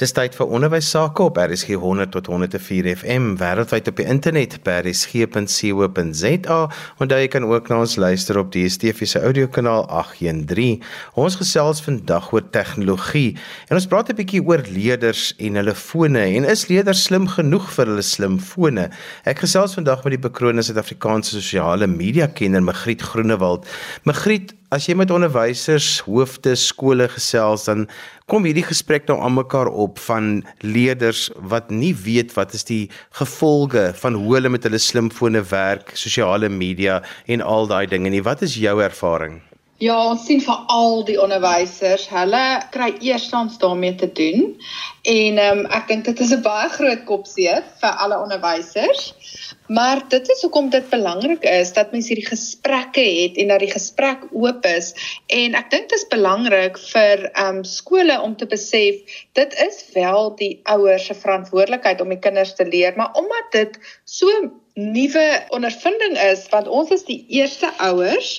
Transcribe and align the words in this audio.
Dis 0.00 0.14
tyd 0.16 0.32
vir 0.32 0.48
onderwys 0.56 0.86
sake 0.94 1.20
op 1.28 1.36
RSG 1.36 1.74
100 1.76 2.14
tot 2.14 2.30
104 2.32 2.86
FM 3.02 3.34
wêreldwyd 3.36 3.88
op 3.90 3.98
die 3.98 4.06
internet 4.08 4.54
by 4.64 4.78
rsg.co.za 4.78 6.60
en 7.04 7.10
daar 7.10 7.24
kan 7.28 7.44
ook 7.44 7.68
na 7.68 7.82
ons 7.82 7.98
luister 8.00 8.38
op 8.40 8.48
die 8.54 8.62
DSTV 8.64 9.04
se 9.04 9.20
audiokanaal 9.20 9.84
813. 9.92 10.80
Ons 11.20 11.36
gesels 11.36 11.82
vandag 11.84 12.30
oor 12.32 12.46
tegnologie 12.48 13.34
en 13.68 13.76
ons 13.76 13.88
praat 13.92 14.08
'n 14.08 14.16
bietjie 14.22 14.40
oor 14.40 14.64
leerders 14.72 15.34
en 15.36 15.60
hulle 15.60 15.74
fone 15.74 16.24
en 16.24 16.48
is 16.48 16.68
leerders 16.72 17.02
slim 17.04 17.28
genoeg 17.28 17.68
vir 17.68 17.92
hulle 17.92 18.02
slimfone? 18.02 18.88
Ek 19.28 19.44
gesels 19.44 19.76
vandag 19.76 20.04
met 20.04 20.16
die 20.16 20.28
bekroonde 20.28 20.62
Suid-Afrikaanse 20.64 21.36
sosiale 21.36 21.86
media 21.86 22.26
kenner 22.26 22.62
Magriet 22.62 23.02
Groenewald. 23.02 23.68
Magriet, 24.04 24.54
as 24.70 24.86
jy 24.86 24.94
met 24.94 25.10
onderwysers, 25.10 25.98
hoofde 26.06 26.52
skole 26.58 27.08
gesels 27.10 27.66
dan 27.66 27.88
kom 28.30 28.46
hierdie 28.46 28.66
gesprek 28.66 29.08
nou 29.10 29.18
aan 29.18 29.34
mekaar 29.34 29.66
op 29.66 29.98
van 30.06 30.44
leerders 30.62 31.26
wat 31.52 31.72
nie 31.74 31.90
weet 32.04 32.36
wat 32.36 32.54
is 32.54 32.66
die 32.68 32.84
gevolge 33.18 33.88
van 33.98 34.18
hoe 34.20 34.36
hulle 34.36 34.52
met 34.54 34.68
hulle 34.68 34.78
slimfone 34.78 35.42
werk, 35.50 35.90
sosiale 35.98 36.48
media 36.48 37.00
en 37.26 37.42
al 37.42 37.66
daai 37.66 37.86
dinge 37.90 38.14
nie. 38.14 38.22
Wat 38.22 38.46
is 38.46 38.54
jou 38.62 38.78
ervaring? 38.82 39.40
Ja, 39.80 39.96
ons 40.12 40.26
sien 40.28 40.42
vir 40.44 40.58
al 40.68 40.98
die 41.08 41.16
onderwysers, 41.16 42.02
hulle 42.12 42.60
kry 42.70 42.90
eerstens 43.00 43.56
daarmee 43.62 43.94
te 43.96 44.10
doen. 44.12 44.50
En 45.10 45.38
ehm 45.38 45.58
um, 45.58 45.64
ek 45.74 45.88
dink 45.90 46.04
dit 46.06 46.20
is 46.22 46.32
'n 46.34 46.42
baie 46.44 46.68
groot 46.70 47.00
kopseer 47.08 47.64
vir 47.80 47.94
alle 48.04 48.18
onderwysers. 48.24 49.00
Maar 49.66 50.02
dit 50.12 50.28
is 50.34 50.42
hoekom 50.42 50.70
dit 50.70 50.86
belangrik 50.90 51.42
is 51.46 51.72
dat 51.72 51.90
mense 51.94 52.12
hierdie 52.12 52.28
gesprekke 52.28 53.02
het 53.06 53.36
en 53.42 53.50
dat 53.50 53.62
die 53.64 53.70
gesprek 53.70 54.22
oop 54.30 54.66
is. 54.66 54.92
En 55.26 55.54
ek 55.54 55.70
dink 55.70 55.88
dit 55.90 55.98
is 55.98 56.06
belangrik 56.14 56.78
vir 56.92 57.26
ehm 57.32 57.58
um, 57.58 57.64
skole 57.64 58.20
om 58.22 58.36
te 58.36 58.46
besef 58.46 59.18
dit 59.40 59.58
is 59.66 59.82
wel 59.98 60.34
die 60.42 60.54
ouers 60.62 61.06
se 61.10 61.14
verantwoordelikheid 61.14 62.00
om 62.00 62.14
die 62.14 62.22
kinders 62.28 62.54
te 62.54 62.66
leer, 62.66 62.94
maar 62.96 63.10
omdat 63.18 63.54
dit 63.58 63.78
so 64.04 64.50
nuwe 64.74 65.42
ondervinding 65.48 66.16
is 66.30 66.46
want 66.48 66.68
ons 66.68 66.90
is 66.94 67.02
die 67.04 67.24
eerste 67.28 67.68
ouers 67.82 68.30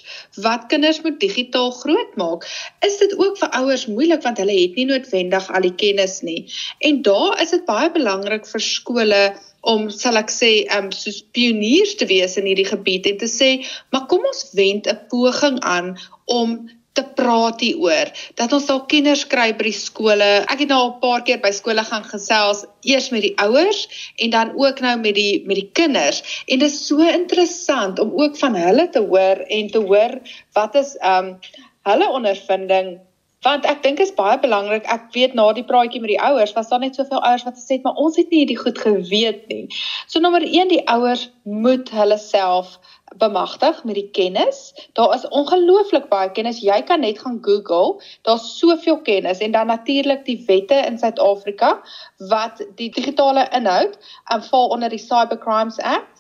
wat 0.42 0.66
kinders 0.72 1.02
moet 1.02 1.20
digitaal 1.20 1.72
grootmaak. 1.72 2.48
Is 2.86 2.98
dit 2.98 3.18
ook 3.18 3.38
vir 3.38 3.50
ouers 3.60 3.86
moeilik 3.88 4.24
want 4.24 4.40
hulle 4.42 4.56
het 4.56 4.76
nie 4.80 4.88
noodwendig 4.90 5.50
al 5.52 5.68
die 5.68 5.76
kennis 5.76 6.22
nie. 6.26 6.48
En 6.80 7.02
daar 7.02 7.42
is 7.42 7.54
dit 7.56 7.66
baie 7.66 7.92
belangrik 7.92 8.48
vir 8.48 8.66
skole 8.66 9.24
om 9.62 9.90
sal 9.94 10.18
ek 10.18 10.32
sê 10.34 10.52
um 10.78 10.90
soos 10.96 11.22
pioniers 11.36 11.96
te 12.00 12.08
wees 12.10 12.38
in 12.42 12.50
hierdie 12.50 12.70
gebied 12.70 13.10
en 13.12 13.18
te 13.22 13.30
sê 13.30 13.50
maar 13.94 14.08
kom 14.10 14.26
ons 14.26 14.46
wend 14.58 14.88
'n 14.90 15.02
poging 15.14 15.60
aan 15.62 15.98
om 16.26 16.58
te 16.98 17.04
praat 17.16 17.62
hieroor 17.64 18.10
dat 18.40 18.54
ons 18.56 18.66
dalk 18.68 18.90
kenners 18.92 19.24
kry 19.32 19.52
by 19.56 19.70
die 19.70 19.76
skole. 19.76 20.30
Ek 20.52 20.64
het 20.64 20.72
nou 20.72 20.80
al 20.80 20.90
'n 20.96 21.00
paar 21.04 21.22
keer 21.28 21.40
by 21.40 21.52
skole 21.56 21.84
gaan 21.88 22.04
gesels, 22.04 22.66
eers 22.84 23.10
met 23.12 23.22
die 23.22 23.36
ouers 23.38 24.12
en 24.18 24.30
dan 24.30 24.52
ook 24.58 24.82
nou 24.82 24.98
met 25.00 25.16
die 25.16 25.44
met 25.46 25.56
die 25.56 25.70
kinders. 25.74 26.44
En 26.48 26.60
dit 26.60 26.72
is 26.72 26.88
so 26.88 27.00
interessant 27.00 28.00
om 28.00 28.12
ook 28.20 28.38
van 28.38 28.56
hulle 28.56 28.90
te 28.90 29.00
hoor 29.00 29.46
en 29.48 29.68
te 29.68 29.80
hoor 29.80 30.20
wat 30.54 30.76
is 30.76 30.98
um 31.16 31.40
hulle 31.84 32.10
ondervinding 32.10 33.00
want 33.42 33.66
ek 33.66 33.82
dink 33.84 34.00
is 34.04 34.14
baie 34.18 34.38
belangrik. 34.42 34.86
Ek 34.86 35.10
weet 35.16 35.34
na 35.38 35.48
die 35.58 35.66
praatjie 35.66 36.02
met 36.02 36.14
die 36.14 36.22
ouers 36.22 36.54
was 36.58 36.70
daar 36.70 36.82
net 36.84 36.98
soveel 36.98 37.22
ouers 37.22 37.46
wat 37.48 37.58
gesê 37.58 37.80
het 37.80 37.86
maar 37.88 38.00
ons 38.02 38.20
het 38.20 38.30
nie 38.30 38.44
hierdie 38.44 38.60
goed 38.60 38.78
geweet 38.78 39.48
nie. 39.50 39.66
So 40.08 40.22
nommer 40.22 40.46
1 40.46 40.70
die 40.74 40.84
ouers 40.88 41.30
moet 41.44 41.90
hulle 41.90 42.18
self 42.22 42.78
bemagtig 43.18 43.84
met 43.84 43.96
die 43.96 44.10
kennis. 44.16 44.74
Daar 44.94 45.16
is 45.16 45.28
ongelooflik 45.28 46.08
baie 46.10 46.32
kennis. 46.32 46.62
Jy 46.64 46.82
kan 46.88 47.02
net 47.04 47.20
gaan 47.20 47.40
Google. 47.42 48.00
Daar's 48.28 48.46
soveel 48.60 49.02
kennis 49.02 49.42
en 49.44 49.52
dan 49.52 49.68
natuurlik 49.68 50.26
die 50.26 50.44
wette 50.48 50.78
in 50.86 51.00
Suid-Afrika 51.02 51.74
wat 52.30 52.64
die 52.76 52.92
digitale 52.94 53.48
inhoud 53.52 53.98
aanval 54.24 54.68
onder 54.68 54.90
die 54.90 55.02
Cybercrimes 55.02 55.80
Act 55.80 56.11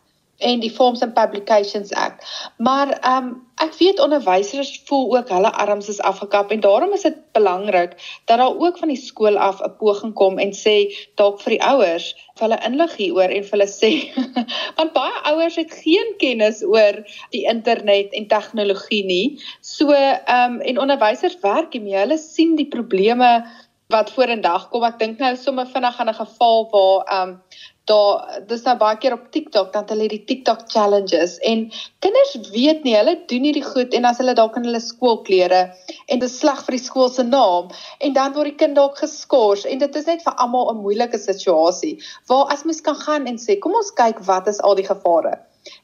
en 0.41 0.59
die 0.59 0.71
Forms 0.71 1.01
and 1.05 1.13
Publications 1.13 1.93
Act. 1.93 2.25
Maar 2.57 2.97
ehm 2.99 3.27
um, 3.27 3.39
ek 3.61 3.75
weet 3.77 3.99
onderwysers 4.01 4.71
voel 4.89 5.03
ook 5.17 5.29
hulle 5.29 5.51
arms 5.53 5.89
is 5.89 5.99
afgekap 6.01 6.49
en 6.51 6.63
daarom 6.63 6.93
is 6.97 7.03
dit 7.05 7.17
belangrik 7.31 7.91
dat 8.25 8.39
daar 8.41 8.57
ook 8.57 8.77
van 8.81 8.89
die 8.89 8.97
skool 8.97 9.37
af 9.37 9.61
'n 9.61 9.75
poging 9.77 10.13
kom 10.13 10.39
en 10.39 10.53
sê 10.57 10.75
dalk 11.15 11.41
vir 11.41 11.57
die 11.57 11.61
ouers 11.61 12.07
vir 12.39 12.47
hulle 12.47 12.59
inlig 12.65 12.95
hieroor 12.95 13.29
en 13.29 13.43
vir 13.43 13.57
hulle 13.57 13.69
sê 13.69 13.91
want 14.77 14.93
baie 14.97 15.23
ouers 15.33 15.55
het 15.61 15.71
geen 15.83 16.15
kennis 16.17 16.63
oor 16.65 17.03
die 17.29 17.45
internet 17.45 18.13
en 18.17 18.27
tegnologie 18.27 19.05
nie. 19.05 19.39
So 19.61 19.91
ehm 19.93 20.53
um, 20.53 20.61
en 20.61 20.79
onderwysers 20.79 21.37
werk 21.41 21.73
hiermee. 21.73 21.99
Hulle 22.01 22.17
sien 22.17 22.55
die 22.55 22.67
probleme 22.67 23.43
wat 23.91 24.11
vorendag 24.15 24.69
kom. 24.71 24.85
Ek 24.87 24.99
dink 25.01 25.19
nou 25.21 25.33
sommer 25.39 25.67
vinnig 25.67 25.99
aan 25.99 26.09
'n 26.09 26.19
geval 26.23 26.69
waar 26.71 26.99
ehm 27.05 27.29
um, 27.29 27.41
daar 27.89 28.41
dis 28.47 28.61
nou 28.67 28.75
baie 28.77 28.97
keer 29.01 29.15
op 29.15 29.23
TikTok 29.33 29.71
dan 29.73 29.87
hulle 29.89 30.07
die 30.11 30.21
TikTok 30.29 30.67
challenges 30.69 31.37
en 31.51 31.63
kinders 32.05 32.35
weet 32.53 32.83
nie 32.85 32.95
hulle 32.95 33.15
doen 33.31 33.47
hierdie 33.47 33.65
goed 33.65 33.95
en 33.97 34.05
as 34.05 34.21
hulle 34.21 34.35
dalk 34.37 34.59
in 34.59 34.67
hulle 34.69 34.83
skoolklere 34.85 35.61
en 36.07 36.21
dit 36.21 36.33
sleg 36.33 36.61
vir 36.67 36.77
die 36.77 36.83
skool 36.83 37.09
se 37.09 37.25
naam 37.25 37.71
en 37.99 38.17
dan 38.17 38.35
word 38.37 38.51
die 38.51 38.59
kind 38.63 38.77
dalk 38.77 39.01
geskort 39.01 39.65
en 39.65 39.81
dit 39.81 40.01
is 40.01 40.09
net 40.11 40.25
vir 40.25 40.37
almal 40.37 40.69
'n 40.71 40.83
moeilike 40.85 41.17
situasie 41.17 41.95
waar 42.29 42.53
as 42.53 42.65
mens 42.65 42.81
kan 42.81 42.99
gaan 43.05 43.27
en 43.27 43.41
sê 43.41 43.57
kom 43.59 43.75
ons 43.83 43.95
kyk 44.03 44.21
wat 44.29 44.47
is 44.47 44.61
al 44.61 44.75
die 44.75 44.87
gevare. 44.87 45.39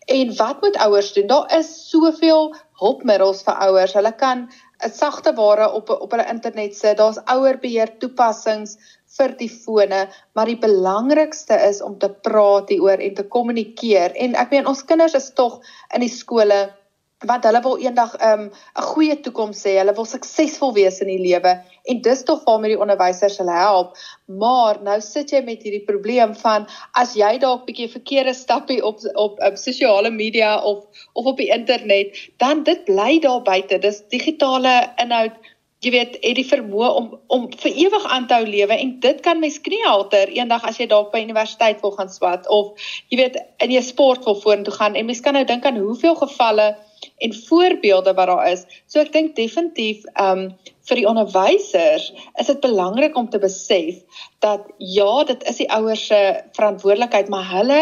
En 0.10 0.36
wat 0.36 0.62
moet 0.62 0.78
ouers 0.78 1.14
doen? 1.14 1.28
Daar 1.28 1.58
is 1.58 1.90
soveel 1.90 2.56
hulpmiddels 2.82 3.44
vir 3.46 3.60
ouers. 3.68 3.94
Hulle 3.94 4.14
kan 4.16 4.50
'n 4.86 4.90
sagte 4.90 5.34
ware 5.34 5.72
op 5.74 5.90
op 5.90 6.12
hulle 6.12 6.26
internet 6.34 6.76
sit. 6.76 6.98
Daar's 6.98 7.20
ouerbeheer 7.26 7.98
toepassings 7.98 8.78
vir 9.18 9.36
die 9.40 9.52
fone, 9.52 10.08
maar 10.38 10.50
die 10.50 10.60
belangrikste 10.62 11.58
is 11.68 11.82
om 11.82 11.98
te 12.00 12.10
praat 12.10 12.70
hieroor 12.74 13.04
en 13.04 13.16
te 13.18 13.28
kommunikeer. 13.36 14.16
En 14.16 14.36
ek 14.36 14.54
meen 14.54 14.70
ons 14.70 14.84
kinders 14.86 15.18
is 15.18 15.32
tog 15.38 15.62
in 15.96 16.06
die 16.06 16.14
skole 16.14 16.68
wat 17.26 17.46
hulle 17.50 17.62
wil 17.66 17.80
eendag 17.82 18.14
'n 18.18 18.30
um, 18.30 18.44
goeie 18.94 19.16
toekoms 19.26 19.64
hê. 19.66 19.78
Hulle 19.80 19.94
wil 19.98 20.06
suksesvol 20.06 20.74
wees 20.74 21.00
in 21.02 21.10
die 21.10 21.22
lewe 21.22 21.56
en 21.90 22.02
dis 22.02 22.24
tog 22.24 22.44
waarmee 22.46 22.76
die 22.76 22.82
onderwysers 22.82 23.38
hulle 23.42 23.56
help. 23.58 23.98
Maar 24.26 24.82
nou 24.84 25.00
sit 25.02 25.32
jy 25.34 25.42
met 25.42 25.64
hierdie 25.64 25.86
probleem 25.88 26.36
van 26.36 26.68
as 26.94 27.16
jy 27.16 27.38
dalk 27.42 27.66
bietjie 27.66 27.90
verkeerde 27.90 28.34
stappie 28.34 28.84
op 28.86 29.02
op 29.16 29.42
op 29.50 29.58
sosiale 29.58 30.12
media 30.12 30.62
of 30.62 30.86
of 31.14 31.26
op 31.26 31.38
die 31.38 31.50
internet, 31.50 32.14
dan 32.38 32.64
dit 32.64 32.86
bly 32.86 33.20
daar 33.20 33.42
buite. 33.42 33.80
Dis 33.80 34.04
digitale 34.14 34.94
inhoud 35.02 35.34
jy 35.86 35.92
weet 35.94 36.18
het 36.24 36.38
die 36.40 36.48
vermoë 36.48 36.90
om 37.00 37.10
om 37.34 37.46
vir 37.62 37.76
ewig 37.86 38.06
aan 38.10 38.26
te 38.28 38.40
hou 38.40 38.48
lewe 38.48 38.74
en 38.74 38.96
dit 39.04 39.20
kan 39.26 39.40
mens 39.40 39.60
kniehalter 39.62 40.32
eendag 40.34 40.66
as 40.66 40.80
jy 40.82 40.88
dalk 40.90 41.12
by 41.14 41.22
universiteit 41.22 41.84
wil 41.86 41.94
gaan 41.98 42.10
swat 42.10 42.50
of 42.50 42.90
jy 43.12 43.22
weet 43.22 43.38
in 43.64 43.76
jou 43.76 43.84
sport 43.86 44.26
wil 44.26 44.40
vorentoe 44.42 44.74
gaan 44.74 44.98
en 44.98 45.06
mens 45.10 45.22
kan 45.22 45.38
nou 45.38 45.46
dink 45.46 45.66
aan 45.66 45.78
hoeveel 45.78 46.18
gevalle 46.18 46.74
en 47.18 47.34
voorbeelde 47.34 48.14
wat 48.14 48.28
daar 48.28 48.48
is. 48.52 48.66
So 48.88 49.02
ek 49.02 49.14
dink 49.14 49.36
definitief 49.38 50.06
um 50.22 50.50
vir 50.88 51.02
die 51.02 51.08
onderwysers 51.10 52.10
is 52.40 52.50
dit 52.50 52.60
belangrik 52.64 53.18
om 53.20 53.30
te 53.30 53.42
besef 53.44 54.02
dat 54.46 54.66
ja, 54.78 55.24
dit 55.28 55.44
is 55.50 55.62
die 55.62 55.70
ouers 55.74 56.06
se 56.08 56.20
verantwoordelikheid, 56.56 57.30
maar 57.30 57.50
hulle 57.52 57.82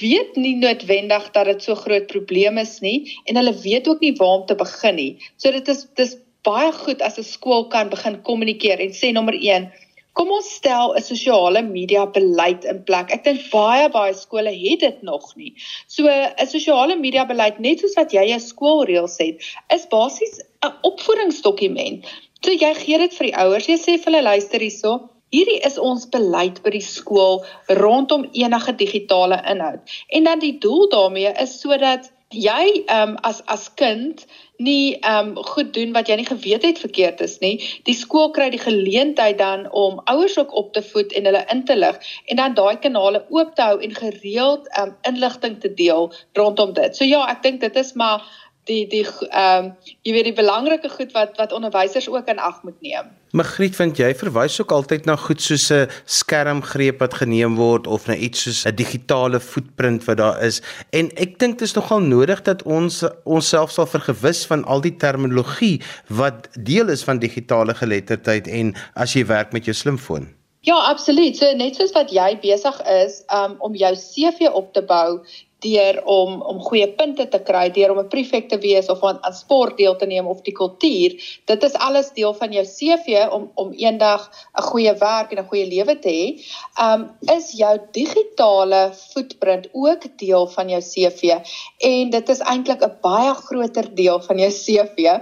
weet 0.00 0.38
nie 0.40 0.54
noodwendig 0.58 1.26
dat 1.34 1.50
dit 1.52 1.62
so 1.62 1.76
groot 1.78 2.06
probleem 2.10 2.58
is 2.62 2.78
nie 2.82 3.12
en 3.28 3.38
hulle 3.38 3.54
weet 3.62 3.88
ook 3.90 4.00
nie 4.02 4.14
waar 4.18 4.40
om 4.40 4.46
te 4.46 4.58
begin 4.58 4.98
nie. 4.98 5.12
So 5.36 5.52
dit 5.54 5.68
is 5.68 5.86
dis 5.98 6.16
baie 6.44 6.72
goed 6.72 7.02
as 7.02 7.18
'n 7.18 7.24
skool 7.24 7.68
kan 7.68 7.90
begin 7.90 8.22
kommunikeer 8.22 8.80
en 8.80 8.92
sê 8.92 9.12
nommer 9.12 9.34
1 9.34 9.72
Kom 10.14 10.30
ons 10.30 10.48
stel 10.56 10.92
'n 10.94 11.02
sosiale 11.02 11.60
media 11.68 12.02
beleid 12.16 12.64
in 12.72 12.82
plek. 12.88 13.10
Ek 13.16 13.24
dink 13.24 13.40
baie 13.50 13.88
baie 13.94 14.12
skole 14.14 14.52
het 14.54 14.80
dit 14.80 15.00
nog 15.02 15.24
nie. 15.36 15.54
So 15.88 16.06
'n 16.06 16.46
sosiale 16.46 16.96
media 16.96 17.24
beleid 17.26 17.58
net 17.58 17.80
soos 17.80 17.96
wat 17.98 18.14
jy 18.14 18.26
'n 18.34 18.44
skoolreëls 18.50 19.16
het, 19.18 19.42
is 19.74 19.88
basies 19.90 20.38
'n 20.62 20.72
opvoedingsdokument. 20.90 22.06
So 22.44 22.52
jy 22.52 22.72
gee 22.74 22.98
dit 22.98 23.14
vir 23.14 23.26
die 23.26 23.36
ouers. 23.42 23.66
Jy 23.66 23.78
sê 23.86 23.98
vir 23.98 24.12
hulle 24.12 24.22
luister 24.22 24.60
hierso, 24.60 25.10
hierdie 25.34 25.60
is 25.66 25.78
ons 25.78 26.06
beleid 26.06 26.62
by 26.62 26.70
die 26.70 26.86
skool 26.86 27.44
rondom 27.82 28.28
enige 28.32 28.72
digitale 28.76 29.42
inhoud. 29.50 29.82
En 30.08 30.24
dan 30.24 30.38
die 30.38 30.58
doel 30.58 30.88
daarmee 30.88 31.34
is 31.42 31.60
sodat 31.60 32.12
jy 32.30 32.84
um, 32.90 33.16
as 33.22 33.42
as 33.46 33.68
kind 33.74 34.26
nie 34.56 34.98
ehm 35.00 35.28
um, 35.28 35.44
goed 35.44 35.72
doen 35.74 35.92
wat 35.92 36.08
jy 36.08 36.16
nie 36.20 36.26
geweet 36.26 36.62
het 36.62 36.78
verkeerd 36.78 37.20
is 37.20 37.38
nie. 37.42 37.56
Die 37.88 37.94
skool 37.94 38.30
kry 38.30 38.50
die 38.50 38.62
geleentheid 38.62 39.38
dan 39.38 39.66
om 39.72 40.00
ouers 40.04 40.38
ook 40.38 40.54
op 40.54 40.72
te 40.72 40.82
voed 40.82 41.12
en 41.12 41.24
hulle 41.24 41.44
in 41.50 41.64
te 41.64 41.76
lig 41.76 41.98
en 42.30 42.36
dan 42.36 42.54
daai 42.54 42.78
kanale 42.78 43.24
oop 43.28 43.54
te 43.54 43.62
hou 43.62 43.80
en 43.82 43.94
gereeld 43.94 44.68
ehm 44.76 44.88
um, 44.88 44.96
inligting 45.02 45.60
te 45.60 45.74
deel 45.74 46.12
rondom 46.32 46.72
dit. 46.72 46.96
So 46.96 47.04
ja, 47.04 47.26
ek 47.30 47.42
dink 47.42 47.60
dit 47.60 47.76
is 47.76 47.92
maar 47.92 48.22
die 48.68 48.86
die 48.88 49.04
ehm 49.04 49.64
um, 49.64 49.72
jy 50.02 50.12
weet 50.16 50.28
die 50.30 50.36
belangrike 50.36 50.88
goed 50.88 51.12
wat 51.12 51.36
wat 51.40 51.52
onderwysers 51.52 52.08
ook 52.08 52.28
in 52.28 52.38
ag 52.38 52.62
moet 52.62 52.80
neem. 52.80 53.10
Magriet, 53.34 53.74
vind 53.76 53.98
jy 53.98 54.12
verwys 54.14 54.60
ook 54.60 54.72
altyd 54.72 55.08
na 55.08 55.16
goed 55.16 55.42
soos 55.42 55.70
'n 55.72 55.88
skermgreep 56.04 57.00
wat 57.02 57.14
geneem 57.20 57.56
word 57.56 57.86
of 57.86 58.06
na 58.06 58.14
iets 58.14 58.42
soos 58.42 58.64
'n 58.66 58.74
digitale 58.74 59.40
footprint 59.40 60.04
wat 60.04 60.16
daar 60.16 60.42
is. 60.42 60.62
En 60.90 61.10
ek 61.16 61.38
dink 61.38 61.58
dit 61.58 61.68
is 61.68 61.74
nogal 61.74 62.00
nodig 62.00 62.42
dat 62.42 62.62
ons 62.62 63.02
onsself 63.24 63.70
sal 63.70 63.86
vergewis 63.86 64.46
van 64.46 64.64
al 64.64 64.80
die 64.80 64.96
terminologie 64.96 65.82
wat 66.08 66.48
deel 66.52 66.88
is 66.88 67.04
van 67.04 67.18
digitale 67.18 67.74
geletterdheid 67.74 68.48
en 68.48 68.74
as 68.94 69.12
jy 69.12 69.26
werk 69.26 69.52
met 69.52 69.64
jou 69.64 69.74
slimfoon. 69.74 70.28
Ja, 70.64 70.76
absoluut. 70.88 71.36
So 71.36 71.52
net 71.52 71.76
soos 71.76 71.92
wat 71.92 72.10
jy 72.10 72.38
besig 72.40 72.80
is 72.88 73.22
um, 73.28 73.56
om 73.58 73.74
jou 73.74 73.92
CV 73.94 74.48
op 74.48 74.72
te 74.72 74.82
bou 74.82 75.20
deur 75.64 76.00
om 76.04 76.40
om 76.42 76.60
goeie 76.68 76.88
punte 76.98 77.26
te 77.32 77.40
kry, 77.48 77.68
deur 77.74 77.94
om 77.94 78.00
'n 78.02 78.12
prefek 78.12 78.48
te 78.48 78.58
wees 78.62 78.90
of 78.92 79.02
aan, 79.04 79.18
aan 79.24 79.34
sport 79.34 79.76
deel 79.80 79.96
te 79.96 80.06
neem 80.06 80.26
of 80.26 80.42
die 80.46 80.54
kultuur, 80.54 81.16
dit 81.50 81.64
is 81.68 81.74
alles 81.88 82.12
deel 82.14 82.34
van 82.34 82.52
jou 82.52 82.64
CV 82.64 83.24
om 83.32 83.50
om 83.54 83.72
eendag 83.72 84.30
'n 84.58 84.62
goeie 84.70 84.94
werk 85.00 85.32
en 85.32 85.38
'n 85.42 85.48
goeie 85.48 85.66
lewe 85.66 85.98
te 85.98 86.08
hê. 86.08 86.26
Um 86.86 87.10
is 87.36 87.52
jou 87.52 87.78
digitale 87.92 88.92
footprint 89.12 89.68
ook 89.72 90.02
deel 90.18 90.46
van 90.46 90.68
jou 90.68 90.80
CV 90.80 91.40
en 91.78 92.10
dit 92.10 92.28
is 92.28 92.40
eintlik 92.40 92.82
'n 92.82 92.98
baie 93.02 93.34
groter 93.34 93.94
deel 93.94 94.20
van 94.20 94.38
jou 94.38 94.50
CV 94.50 95.20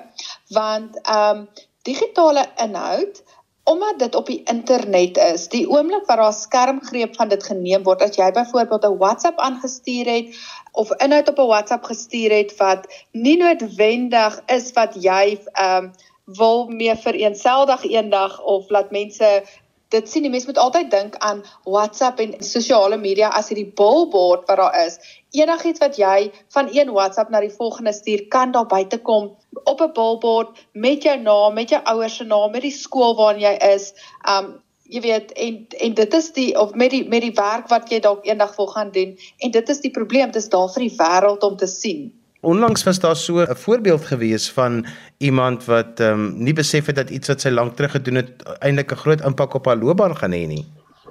want 0.50 0.98
um 1.08 1.48
digitale 1.82 2.46
inhoud 2.62 3.22
Omdat 3.64 3.98
dit 3.98 4.14
op 4.14 4.26
die 4.26 4.42
internet 4.44 5.16
is, 5.16 5.48
die 5.48 5.68
oomblik 5.70 6.06
wat 6.06 6.18
daar 6.18 6.32
skermgreep 6.32 7.14
van 7.14 7.28
dit 7.28 7.44
geneem 7.44 7.82
word, 7.86 8.02
as 8.02 8.16
jy 8.18 8.30
byvoorbeeld 8.34 8.86
'n 8.88 8.98
WhatsApp 8.98 9.38
aangestuur 9.38 10.06
het 10.06 10.34
of 10.72 10.90
inhoud 11.04 11.28
op 11.28 11.38
'n 11.38 11.52
WhatsApp 11.52 11.84
gestuur 11.84 12.30
het 12.30 12.56
wat 12.56 12.86
nie 13.12 13.36
noodwendig 13.36 14.42
is 14.46 14.72
wat 14.72 14.94
jy 14.94 15.38
ehm 15.52 15.84
um, 15.84 15.92
wil 16.24 16.68
mee 16.68 16.94
vereenseldig 16.96 17.82
eendag 17.84 18.42
of 18.42 18.70
laat 18.70 18.90
mense 18.90 19.42
dit 19.92 20.08
sien, 20.08 20.24
die 20.24 20.32
mens 20.32 20.46
moet 20.48 20.58
altyd 20.60 20.90
dink 20.92 21.16
aan 21.24 21.42
WhatsApp 21.64 22.20
en 22.24 22.34
sosiale 22.44 22.98
media 23.00 23.30
as 23.36 23.50
hierdie 23.52 23.68
billboard 23.78 24.48
wat 24.48 24.60
daar 24.60 24.78
is. 24.86 24.98
Enigiets 25.36 25.82
wat 25.84 25.98
jy 26.00 26.32
van 26.56 26.68
een 26.72 26.92
WhatsApp 26.96 27.32
na 27.32 27.40
die 27.44 27.52
volgende 27.52 27.92
stuur, 27.96 28.26
kan 28.32 28.52
daar 28.56 28.68
buite 28.70 28.98
kom 28.98 29.32
op 29.64 29.80
'n 29.80 29.92
billboard 29.92 30.66
met 30.72 31.02
jou 31.02 31.16
naam, 31.20 31.54
met 31.54 31.68
jou 31.70 31.82
ouers 31.84 32.16
se 32.16 32.24
naam, 32.24 32.50
met 32.50 32.62
die 32.62 32.76
skool 32.76 33.16
waar 33.16 33.38
jy 33.38 33.56
is. 33.74 33.92
Um 34.28 34.60
jy 34.92 35.00
weet 35.00 35.32
en 35.32 35.66
en 35.80 35.94
dit 35.94 36.14
is 36.14 36.32
die 36.32 36.50
of 36.60 36.74
met 36.74 36.90
die 36.90 37.04
met 37.08 37.22
die 37.24 37.34
werk 37.36 37.68
wat 37.68 37.90
jy 37.90 38.00
dalk 38.00 38.26
eendag 38.26 38.56
wil 38.56 38.66
gaan 38.66 38.90
doen 38.90 39.16
en 39.38 39.50
dit 39.50 39.68
is 39.68 39.80
die 39.80 39.90
probleem, 39.90 40.26
dit 40.26 40.42
is 40.42 40.48
daar 40.48 40.68
vir 40.68 40.88
die 40.88 40.96
wêreld 40.98 41.46
om 41.48 41.56
te 41.56 41.66
sien. 41.66 42.21
Onlangs 42.42 42.82
was 42.82 42.98
daar 42.98 43.16
so 43.16 43.38
'n 43.38 43.56
voorbeeld 43.56 44.04
gewees 44.04 44.50
van 44.50 44.86
iemand 45.18 45.64
wat 45.64 46.00
ehm 46.00 46.12
um, 46.12 46.42
nie 46.42 46.52
besef 46.52 46.86
het 46.86 46.96
dat 46.96 47.10
iets 47.10 47.28
wat 47.28 47.40
sy 47.40 47.48
lank 47.48 47.76
terug 47.76 47.90
gedoen 47.90 48.14
het 48.14 48.30
eintlik 48.58 48.92
'n 48.92 49.02
groot 49.04 49.20
impak 49.20 49.54
op 49.54 49.66
haar 49.66 49.76
loopbaan 49.76 50.16
gaan 50.16 50.32
hê 50.32 50.46
nie. 50.46 50.66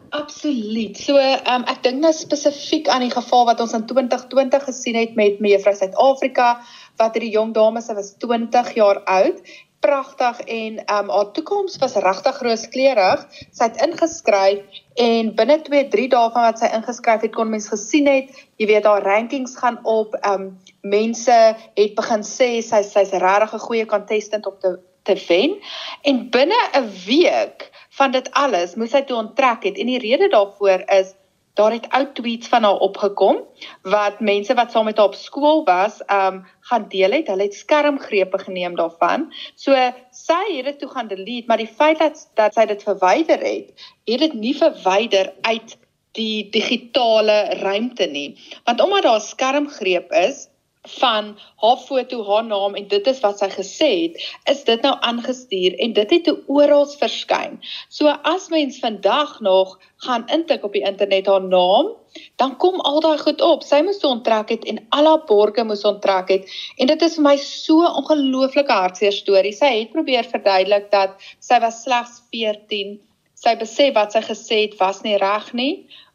Absoluut. 0.10 0.98
So 0.98 1.16
ehm 1.18 1.62
um, 1.62 1.64
ek 1.64 1.84
dink 1.84 2.02
nou 2.02 2.14
spesifiek 2.14 2.88
aan 2.88 3.08
die 3.08 3.16
geval 3.16 3.46
wat 3.46 3.60
ons 3.60 3.74
in 3.74 3.86
2020 3.86 4.64
gesien 4.64 4.96
het 4.96 5.16
met 5.16 5.40
mevrou 5.40 5.76
Suid-Afrika 5.76 6.60
wat 6.98 7.14
hierdie 7.14 7.32
jong 7.32 7.54
dame 7.54 7.82
sy 7.82 7.94
was 7.94 8.14
20 8.18 8.74
jaar 8.74 9.00
oud 9.04 9.40
pragtig 9.82 10.40
en 10.46 10.80
um 10.80 11.10
haar 11.10 11.32
toekoms 11.36 11.78
was 11.82 11.98
regtig 12.06 12.42
rooskleurig. 12.46 13.26
Sy 13.52 13.70
het 13.70 13.82
ingeskryf 13.86 14.82
en 15.02 15.34
binne 15.36 15.58
2-3 15.66 16.08
dae 16.14 16.30
van 16.36 16.48
wat 16.48 16.62
sy 16.62 16.70
ingeskryf 16.78 17.26
het 17.26 17.36
kon 17.36 17.50
mens 17.50 17.70
gesien 17.72 18.10
het, 18.10 18.30
jy 18.62 18.70
weet 18.70 18.88
haar 18.90 19.06
rankings 19.06 19.58
gaan 19.58 19.80
op. 19.84 20.16
Um 20.28 20.54
mense 20.82 21.40
het 21.78 21.98
begin 21.98 22.26
sê 22.26 22.54
sy 22.66 22.82
sy's 22.86 23.12
regtig 23.12 23.54
'n 23.54 23.66
goeie 23.68 23.86
contestant 23.86 24.46
op 24.46 24.60
te 24.62 24.78
te 25.04 25.16
wen. 25.28 25.58
En 26.02 26.30
binne 26.30 26.60
'n 26.78 26.90
week 27.06 27.70
van 27.90 28.12
dit 28.12 28.32
alles 28.32 28.76
moes 28.76 28.92
sy 28.92 29.02
toe 29.02 29.18
onttrek 29.18 29.64
het 29.64 29.78
en 29.78 29.86
die 29.86 30.00
rede 30.00 30.28
daarvoor 30.30 30.84
is 30.88 31.14
daar 31.54 31.72
het 31.72 31.88
ou 31.90 32.06
tweets 32.14 32.48
van 32.48 32.64
haar 32.64 32.78
opgekom 32.78 33.42
wat 33.82 34.20
mense 34.20 34.54
wat 34.54 34.72
saam 34.72 34.86
met 34.86 34.98
haar 34.98 35.12
op 35.12 35.16
skool 35.16 35.64
was, 35.64 36.02
ehm 36.06 36.36
um, 36.36 36.46
gaan 36.60 36.88
deel 36.88 37.12
het. 37.12 37.28
Hulle 37.28 37.44
het 37.44 37.56
skermgrepe 37.56 38.38
geneem 38.38 38.76
daarvan. 38.76 39.34
So 39.56 39.76
sy 40.12 40.44
het 40.56 40.66
dit 40.66 40.80
toe 40.80 40.90
gaan 40.90 41.08
delete, 41.08 41.48
maar 41.48 41.58
die 41.58 41.68
feit 41.68 42.00
dat 42.00 42.30
dat 42.34 42.54
sy 42.54 42.66
dit 42.66 42.84
verwyder 42.84 43.40
het, 43.40 43.88
het 44.06 44.20
dit 44.20 44.34
nie 44.34 44.56
verwyder 44.58 45.34
uit 45.42 45.78
die 46.12 46.50
digitale 46.52 47.44
ruimte 47.64 48.06
nie. 48.06 48.40
Want 48.64 48.82
omdat 48.82 49.04
daar 49.04 49.22
skermgreep 49.22 50.12
is, 50.12 50.48
van 50.82 51.40
haar 51.56 51.78
foto, 51.78 52.24
haar 52.26 52.46
naam 52.46 52.76
en 52.76 52.88
dit 52.88 53.08
is 53.08 53.20
wat 53.22 53.38
sy 53.38 53.50
gesê 53.54 53.90
het, 54.02 54.22
is 54.50 54.64
dit 54.66 54.82
nou 54.82 54.96
aangestuur 55.06 55.76
en 55.78 55.94
dit 55.94 56.14
het 56.16 56.30
oral 56.50 56.88
verskyn. 56.98 57.60
So 57.90 58.10
as 58.10 58.50
mens 58.50 58.80
vandag 58.82 59.40
nog 59.46 59.78
gaan 60.06 60.26
intik 60.34 60.64
op 60.64 60.74
die 60.74 60.82
internet 60.82 61.30
haar 61.30 61.44
naam, 61.44 61.94
dan 62.42 62.58
kom 62.58 62.80
al 62.80 63.00
daai 63.00 63.18
goed 63.22 63.42
op. 63.42 63.62
Sy 63.64 63.84
moes 63.86 64.02
onttrek 64.08 64.50
het 64.50 64.66
en 64.66 64.82
al 64.90 65.06
haar 65.06 65.22
borge 65.30 65.64
moes 65.64 65.86
onttrek 65.86 66.34
het 66.34 66.50
en 66.78 66.90
dit 66.90 67.06
is 67.06 67.20
vir 67.20 67.28
my 67.30 67.36
so 67.38 67.86
ongelooflike 67.86 68.74
hartseer 68.74 69.14
storie. 69.14 69.54
Sy 69.54 69.70
het 69.78 69.94
probeer 69.94 70.26
verduidelik 70.34 70.90
dat 70.92 71.14
sy 71.40 71.62
was 71.62 71.84
slegs 71.86 72.24
14. 72.34 72.98
Sy 73.38 73.56
besef 73.62 73.94
wat 73.94 74.18
sy 74.18 74.26
gesê 74.26 74.64
het 74.66 74.76
was 74.82 75.06
nie 75.06 75.18
reg 75.22 75.54
nie, 75.54 75.72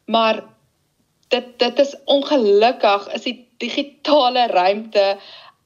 maar 0.07 0.43
dit 1.33 1.51
dit 1.59 1.79
is 1.79 1.95
ongelukkig 2.05 3.11
is 3.17 3.27
die 3.27 3.37
digitale 3.57 4.47
ruimte 4.47 5.17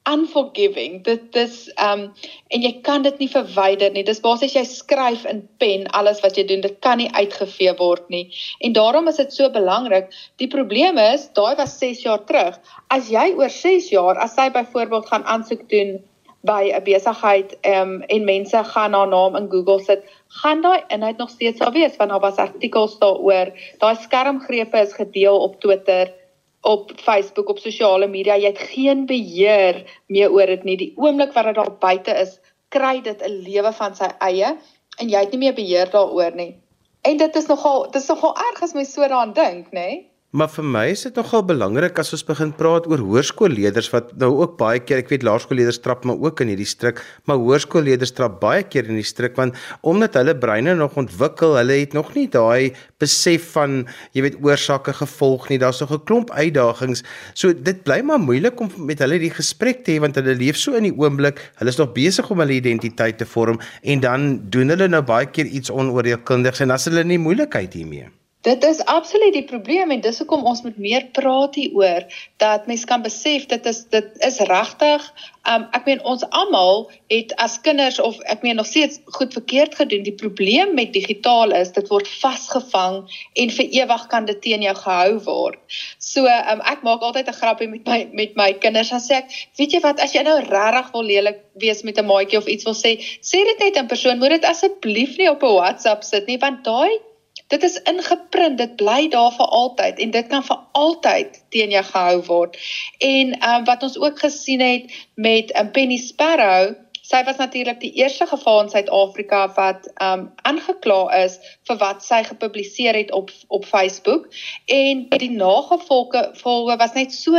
unforgiving. 0.10 1.04
Dit 1.06 1.36
is 1.38 1.68
um 1.78 2.08
en 2.50 2.64
jy 2.66 2.72
kan 2.86 3.04
dit 3.06 3.20
nie 3.22 3.30
verwyder 3.30 3.92
nie. 3.94 4.04
Dis 4.04 4.22
basies 4.24 4.56
jy 4.58 4.64
skryf 4.66 5.26
in 5.30 5.44
pen 5.62 5.86
alles 5.98 6.24
wat 6.26 6.38
jy 6.40 6.48
doen. 6.50 6.64
Dit 6.66 6.80
kan 6.82 6.98
nie 6.98 7.12
uitgevee 7.14 7.76
word 7.78 8.08
nie. 8.10 8.24
En 8.66 8.74
daarom 8.74 9.12
is 9.12 9.22
dit 9.22 9.34
so 9.34 9.50
belangrik. 9.54 10.10
Die 10.42 10.50
probleem 10.50 10.98
is, 10.98 11.28
daai 11.38 11.56
was 11.60 11.78
6 11.78 12.02
jaar 12.08 12.24
terug. 12.26 12.58
As 12.90 13.12
jy 13.14 13.32
oor 13.38 13.54
6 13.54 13.92
jaar, 13.94 14.18
as 14.18 14.38
jy 14.40 14.50
byvoorbeeld 14.56 15.12
gaan 15.14 15.28
aansoek 15.30 15.68
doen 15.70 16.00
by 16.42 16.72
'n 16.74 16.84
besigheid 16.84 17.58
um, 17.62 18.02
en 18.02 18.24
mense 18.26 18.64
gaan 18.64 18.94
haar 18.94 19.08
naam 19.08 19.36
in 19.36 19.50
Google 19.50 19.80
sit, 19.80 20.04
gaan 20.28 20.62
daai 20.62 20.84
inhoud 20.88 21.18
nog 21.18 21.30
steeds 21.30 21.60
daar 21.60 21.72
wees? 21.72 21.96
Want 21.96 22.10
daar 22.10 22.20
was 22.20 22.36
artikels 22.36 22.98
daaroor. 23.00 23.52
Daai 23.78 23.96
skermgrepe 23.96 24.78
is 24.78 24.94
gedeel 24.94 25.40
op 25.40 25.60
Twitter 25.60 26.14
op 26.62 26.92
Facebook 26.96 27.50
op 27.50 27.60
sosiale 27.60 28.08
media. 28.08 28.38
Jy 28.38 28.54
het 28.54 28.58
geen 28.74 29.06
beheer 29.06 30.02
meer 30.08 30.32
oor 30.32 30.46
dit 30.46 30.64
nie. 30.64 30.78
Die 30.78 30.94
oomblik 30.96 31.34
wat 31.34 31.46
dit 31.46 31.56
daar 31.56 31.72
buite 31.80 32.12
is 32.12 32.40
kry 32.70 33.02
dit 33.02 33.22
'n 33.22 33.42
lewe 33.48 33.74
van 33.74 33.96
sy 33.96 34.10
eie 34.20 34.58
en 35.00 35.10
jy 35.10 35.20
het 35.20 35.32
nie 35.32 35.40
meer 35.40 35.54
beheer 35.54 35.90
daaroor 35.90 36.36
nie. 36.36 36.56
En 37.02 37.18
dit 37.18 37.36
is 37.36 37.46
nogal 37.46 37.92
dit 37.92 38.02
is 38.02 38.08
nogal 38.08 38.36
erg 38.38 38.62
as 38.62 38.74
mens 38.74 38.94
so 38.94 39.02
daaraan 39.02 39.34
dink 39.34 39.68
nê 39.68 39.72
nee? 39.72 40.11
Maar 40.32 40.48
vir 40.48 40.64
my 40.64 40.82
is 40.88 41.02
dit 41.04 41.18
nogal 41.20 41.42
belangrik 41.44 41.98
as 42.00 42.14
ons 42.16 42.22
begin 42.24 42.54
praat 42.56 42.86
oor 42.88 43.02
hoërskoolleerders 43.04 43.90
wat 43.92 44.14
nou 44.16 44.30
ook 44.38 44.54
baie 44.62 44.80
keer, 44.80 45.02
ek 45.02 45.10
weet 45.12 45.26
laerskoolleerders 45.28 45.82
trap 45.84 46.06
maar 46.08 46.22
ook 46.24 46.40
in 46.46 46.54
hierdie 46.54 46.68
struik, 46.72 47.02
maar 47.28 47.42
hoërskoolleerders 47.42 48.16
trap 48.16 48.38
baie 48.40 48.62
keer 48.64 48.88
in 48.88 48.96
die 48.96 49.04
struik 49.04 49.36
want 49.36 49.60
omdat 49.84 50.16
hulle 50.16 50.38
breine 50.40 50.78
nog 50.80 50.96
ontwikkel, 51.02 51.58
hulle 51.60 51.76
het 51.82 51.98
nog 51.98 52.14
nie 52.16 52.30
daai 52.32 52.72
besef 53.04 53.50
van 53.58 53.82
jy 54.16 54.24
weet 54.24 54.38
oorsake 54.40 54.94
gevolg 55.02 55.50
nie. 55.52 55.60
Daar's 55.60 55.84
nog 55.84 55.92
'n 55.92 56.06
klomp 56.08 56.32
uitdagings. 56.32 57.04
So 57.36 57.52
dit 57.52 57.84
bly 57.84 58.00
maar 58.00 58.24
moeilik 58.24 58.56
om 58.62 58.72
met 58.78 59.04
hulle 59.04 59.20
die 59.20 59.36
gesprek 59.36 59.84
te 59.84 59.92
hê 59.92 60.00
want 60.00 60.16
hulle 60.16 60.36
leef 60.40 60.56
so 60.56 60.72
in 60.80 60.88
die 60.88 60.96
oomblik. 60.96 61.44
Hulle 61.60 61.70
is 61.76 61.78
nog 61.78 61.92
besig 61.92 62.32
om 62.32 62.40
hulle 62.40 62.56
identiteit 62.56 63.18
te 63.18 63.26
vorm 63.26 63.60
en 63.84 64.00
dan 64.00 64.50
doen 64.50 64.70
hulle 64.70 64.88
nou 64.88 65.04
baie 65.04 65.26
keer 65.26 65.46
iets 65.46 65.70
onoordeelkundigs 65.70 66.62
en 66.62 66.68
dan 66.68 66.78
is 66.78 66.86
hulle 66.86 67.04
in 67.04 67.20
moeilikheid 67.20 67.74
hiermee. 67.74 68.21
Dit 68.42 68.64
is 68.66 68.80
absoluut 68.90 69.34
die 69.34 69.46
probleem 69.46 69.92
en 69.94 70.00
dis 70.02 70.18
hoekom 70.18 70.48
ons 70.50 70.64
moet 70.66 70.78
meer 70.82 71.04
praat 71.14 71.56
hieroor 71.60 72.08
dat 72.42 72.66
mense 72.66 72.88
kan 72.90 73.04
besef 73.06 73.46
dit 73.52 73.66
is 73.70 73.84
dit 73.94 74.08
is 74.26 74.40
regtig 74.50 75.04
um, 75.46 75.68
ek 75.78 75.86
meen 75.86 76.02
ons 76.10 76.24
almal 76.34 76.88
het 77.14 77.36
as 77.46 77.60
kinders 77.62 78.00
of 78.02 78.18
ek 78.34 78.42
meen 78.42 78.58
nog 78.58 78.66
steeds 78.66 78.98
goed 79.18 79.38
verkeerd 79.38 79.76
gedoen. 79.78 80.02
Die 80.08 80.16
probleem 80.18 80.74
met 80.78 80.94
digitaal 80.94 81.54
is 81.58 81.70
dit 81.76 81.92
word 81.94 82.10
vasgevang 82.22 83.04
en 83.44 83.54
vir 83.60 83.70
ewig 83.84 84.08
kan 84.16 84.26
dit 84.26 84.42
teen 84.42 84.66
jou 84.66 84.74
gehou 84.80 85.20
word. 85.28 85.62
So 86.02 86.26
um, 86.26 86.66
ek 86.74 86.82
maak 86.88 87.06
altyd 87.06 87.30
'n 87.30 87.40
grappie 87.44 87.70
met 87.70 87.86
my 87.86 88.00
met 88.24 88.36
my 88.42 88.50
kinders 88.58 88.90
dan 88.90 89.06
sê 89.06 89.22
ek 89.22 89.30
weet 89.62 89.78
jy 89.78 89.84
wat 89.86 90.02
as 90.02 90.18
jy 90.18 90.26
nou 90.26 90.40
regtig 90.50 90.92
wil 90.98 91.06
lelik 91.14 91.46
wees 91.62 91.86
met 91.86 92.02
'n 92.02 92.10
maatjie 92.10 92.42
of 92.42 92.50
iets 92.50 92.66
wil 92.66 92.78
sê 92.78 92.98
sê 93.22 93.46
dit 93.46 93.60
net 93.60 93.78
in 93.78 93.88
persoon. 93.88 94.18
Moet 94.18 94.42
dit 94.42 94.50
asseblief 94.50 95.18
nie 95.18 95.30
op 95.30 95.44
'n 95.44 95.58
WhatsApp 95.62 96.04
sit 96.04 96.26
nie 96.26 96.42
want 96.42 96.66
daai 96.66 97.11
Dit 97.52 97.64
is 97.68 97.82
ingeprint, 97.90 98.58
dit 98.58 98.76
bly 98.80 99.10
daar 99.12 99.34
vir 99.36 99.50
altyd 99.62 100.00
en 100.00 100.12
dit 100.12 100.28
kan 100.32 100.44
vir 100.48 100.60
altyd 100.80 101.42
teen 101.52 101.74
jou 101.76 101.84
gehou 101.84 102.22
word. 102.30 102.56
En 103.04 103.34
ehm 103.40 103.58
um, 103.58 103.66
wat 103.68 103.84
ons 103.84 103.98
ook 104.00 104.24
gesien 104.24 104.64
het 104.64 104.94
met 105.16 105.52
'n 105.52 105.66
um, 105.66 105.72
Penny 105.76 105.98
Sparrow, 106.00 106.72
sy 107.02 107.24
was 107.28 107.42
natuurlik 107.42 107.80
die 107.82 107.92
eerste 108.00 108.28
geval 108.30 108.62
in 108.64 108.70
Suid-Afrika 108.70 109.42
wat 109.58 109.92
ehm 109.94 110.20
um, 110.20 110.24
aangekla 110.48 111.02
is 111.24 111.36
vir 111.68 111.78
wat 111.84 112.08
sy 112.08 112.22
gepubliseer 112.30 112.96
het 112.96 113.12
op 113.12 113.36
op 113.48 113.66
Facebook 113.66 114.30
en 114.66 115.06
die 115.10 115.32
nagevolge 115.36 116.30
volge 116.44 116.78
was 116.78 116.94
net 116.94 117.14
so 117.14 117.36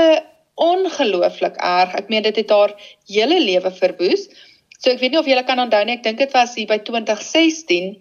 ongelooflik 0.54 1.57
erg. 1.57 1.95
Ek 1.95 2.09
meen 2.09 2.23
dit 2.23 2.37
het 2.37 2.50
haar 2.50 2.76
hele 3.09 3.40
lewe 3.40 3.71
verwoes. 3.81 4.28
So 4.78 4.90
ek 4.90 5.00
weet 5.00 5.14
nie 5.14 5.21
of 5.25 5.26
julle 5.31 5.45
kan 5.49 5.61
onthou 5.62 5.85
nie, 5.85 5.97
ek 5.97 6.04
dink 6.04 6.19
dit 6.19 6.33
was 6.37 6.54
hier 6.59 6.69
by 6.69 6.83
2016 6.85 7.95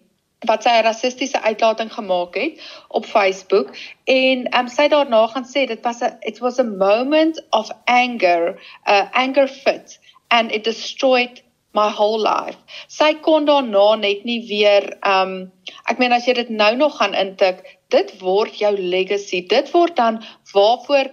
wat 0.50 0.63
sy 0.63 0.69
'n 0.69 0.83
rassistiese 0.83 1.41
uitlating 1.41 1.93
gemaak 1.93 2.36
het 2.36 2.62
op 2.88 3.05
Facebook 3.05 3.75
en 4.05 4.48
um, 4.57 4.67
sy 4.67 4.88
daarna 4.88 5.27
gaan 5.27 5.45
sê 5.45 5.67
dit 5.67 5.81
was 5.83 6.01
'n 6.01 6.17
it 6.21 6.39
was 6.39 6.60
a 6.60 6.63
moment 6.63 7.41
of 7.50 7.69
anger, 7.86 8.57
uh, 8.88 9.05
anger 9.13 9.48
fit 9.48 10.00
and 10.29 10.51
it 10.51 10.63
destroyed 10.63 11.43
my 11.74 11.89
whole 11.89 12.19
life. 12.19 12.57
Sy 12.88 13.13
kon 13.13 13.45
daarna 13.45 13.95
net 14.00 14.25
nie 14.27 14.41
weer 14.48 14.98
um 15.07 15.51
ek 15.88 16.00
meen 16.00 16.12
as 16.12 16.27
jy 16.27 16.33
dit 16.33 16.50
nou 16.50 16.75
nog 16.75 16.98
gaan 16.98 17.15
intik, 17.15 17.63
dit 17.89 18.12
word 18.19 18.57
jou 18.60 18.74
legacy. 18.77 19.45
Dit 19.48 19.71
word 19.71 19.95
dan 19.95 20.24
waarvoor 20.53 21.12